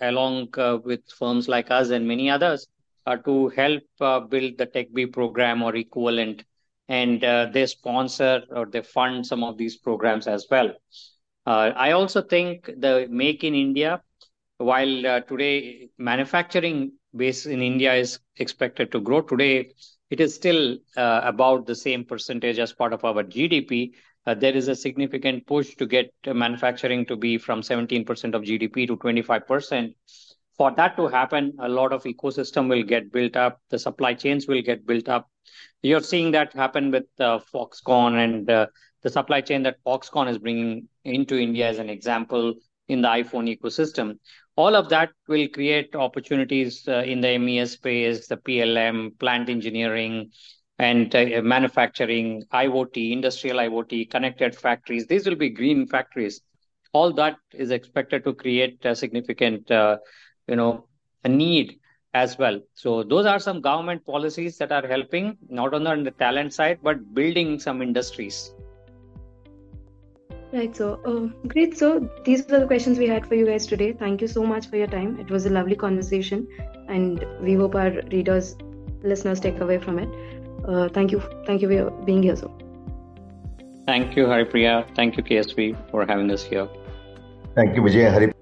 along 0.00 0.48
with 0.84 1.00
firms 1.18 1.46
like 1.46 1.70
us 1.70 1.90
and 1.90 2.06
many 2.08 2.28
others 2.28 2.66
to 3.24 3.48
help 3.50 3.82
build 3.98 4.58
the 4.58 4.66
TechBee 4.74 5.12
program 5.12 5.62
or 5.62 5.76
equivalent, 5.76 6.44
and 6.88 7.20
they 7.52 7.66
sponsor 7.66 8.42
or 8.50 8.66
they 8.66 8.82
fund 8.82 9.26
some 9.26 9.44
of 9.44 9.56
these 9.56 9.76
programs 9.76 10.26
as 10.26 10.46
well. 10.50 10.72
Uh, 11.46 11.72
I 11.74 11.92
also 11.92 12.22
think 12.22 12.66
the 12.66 13.06
Make 13.10 13.44
in 13.44 13.54
India, 13.54 14.02
while 14.58 15.06
uh, 15.06 15.20
today 15.20 15.88
manufacturing 15.98 16.92
base 17.16 17.46
in 17.46 17.62
India 17.62 17.94
is 17.94 18.20
expected 18.36 18.92
to 18.92 19.00
grow, 19.00 19.22
today 19.22 19.72
it 20.10 20.20
is 20.20 20.34
still 20.34 20.76
uh, 20.96 21.20
about 21.24 21.66
the 21.66 21.74
same 21.74 22.04
percentage 22.04 22.58
as 22.58 22.72
part 22.72 22.92
of 22.92 23.04
our 23.04 23.22
GDP. 23.22 23.92
Uh, 24.26 24.34
there 24.34 24.54
is 24.54 24.68
a 24.68 24.76
significant 24.76 25.46
push 25.46 25.74
to 25.76 25.86
get 25.86 26.12
manufacturing 26.26 27.06
to 27.06 27.16
be 27.16 27.38
from 27.38 27.62
17% 27.62 28.34
of 28.34 28.42
GDP 28.42 28.86
to 28.86 28.96
25%. 28.96 29.94
For 30.58 30.70
that 30.72 30.94
to 30.96 31.08
happen, 31.08 31.54
a 31.58 31.68
lot 31.70 31.92
of 31.94 32.02
ecosystem 32.04 32.68
will 32.68 32.82
get 32.82 33.10
built 33.10 33.34
up. 33.34 33.62
The 33.70 33.78
supply 33.78 34.12
chains 34.12 34.46
will 34.46 34.60
get 34.60 34.86
built 34.86 35.08
up. 35.08 35.26
You're 35.80 36.02
seeing 36.02 36.32
that 36.32 36.52
happen 36.52 36.90
with 36.90 37.06
uh, 37.18 37.38
Foxconn 37.54 38.22
and 38.22 38.50
uh, 38.50 38.66
the 39.02 39.10
supply 39.10 39.40
chain 39.40 39.62
that 39.64 39.82
Foxconn 39.84 40.28
is 40.28 40.38
bringing 40.38 40.88
into 41.04 41.38
India 41.38 41.68
as 41.68 41.78
an 41.78 41.88
example 41.88 42.54
in 42.88 43.02
the 43.02 43.08
iPhone 43.08 43.48
ecosystem. 43.56 44.18
All 44.56 44.74
of 44.74 44.88
that 44.90 45.10
will 45.28 45.48
create 45.48 45.94
opportunities 45.94 46.86
uh, 46.88 47.02
in 47.06 47.20
the 47.20 47.38
MES 47.38 47.72
space, 47.72 48.26
the 48.26 48.36
PLM, 48.36 49.18
plant 49.18 49.48
engineering, 49.48 50.30
and 50.78 51.14
uh, 51.14 51.40
manufacturing, 51.42 52.42
IoT, 52.52 53.12
industrial 53.12 53.58
IoT, 53.58 54.10
connected 54.10 54.54
factories. 54.56 55.06
These 55.06 55.26
will 55.26 55.36
be 55.36 55.50
green 55.50 55.86
factories. 55.86 56.40
All 56.92 57.12
that 57.14 57.36
is 57.52 57.70
expected 57.70 58.24
to 58.24 58.34
create 58.34 58.78
a 58.84 58.94
significant, 58.96 59.70
uh, 59.70 59.98
you 60.48 60.56
know, 60.56 60.86
a 61.24 61.28
need 61.28 61.78
as 62.14 62.38
well. 62.38 62.60
So 62.74 63.02
those 63.04 63.26
are 63.26 63.38
some 63.38 63.60
government 63.60 64.04
policies 64.04 64.58
that 64.58 64.72
are 64.72 64.86
helping 64.86 65.38
not 65.48 65.74
only 65.74 65.90
on 65.90 66.02
the 66.02 66.10
talent 66.10 66.52
side 66.52 66.78
but 66.82 67.14
building 67.14 67.60
some 67.60 67.82
industries. 67.82 68.52
Right, 70.52 70.74
so 70.74 71.00
uh, 71.04 71.46
great. 71.46 71.78
So 71.78 72.10
these 72.24 72.40
are 72.50 72.60
the 72.60 72.66
questions 72.66 72.98
we 72.98 73.06
had 73.06 73.26
for 73.26 73.36
you 73.36 73.46
guys 73.46 73.66
today. 73.66 73.92
Thank 73.92 74.20
you 74.20 74.26
so 74.26 74.42
much 74.44 74.66
for 74.68 74.76
your 74.76 74.88
time. 74.88 75.20
It 75.20 75.30
was 75.30 75.46
a 75.46 75.50
lovely 75.50 75.76
conversation, 75.76 76.48
and 76.88 77.24
we 77.40 77.54
hope 77.54 77.76
our 77.76 77.92
readers, 78.10 78.56
listeners, 79.02 79.38
take 79.38 79.60
away 79.60 79.78
from 79.78 80.00
it. 80.00 80.08
Uh, 80.66 80.88
thank 80.88 81.12
you, 81.12 81.22
thank 81.46 81.62
you 81.62 81.68
for 81.68 81.90
being 82.04 82.24
here. 82.24 82.34
So, 82.34 82.50
thank 83.86 84.16
you, 84.16 84.26
Haripriya. 84.26 84.92
Thank 84.96 85.16
you, 85.16 85.22
KSV, 85.22 85.90
for 85.92 86.04
having 86.04 86.30
us 86.32 86.42
here. 86.42 86.68
Thank 87.54 87.76
you, 87.76 87.82
Vijay. 87.82 88.10
Hari. 88.10 88.32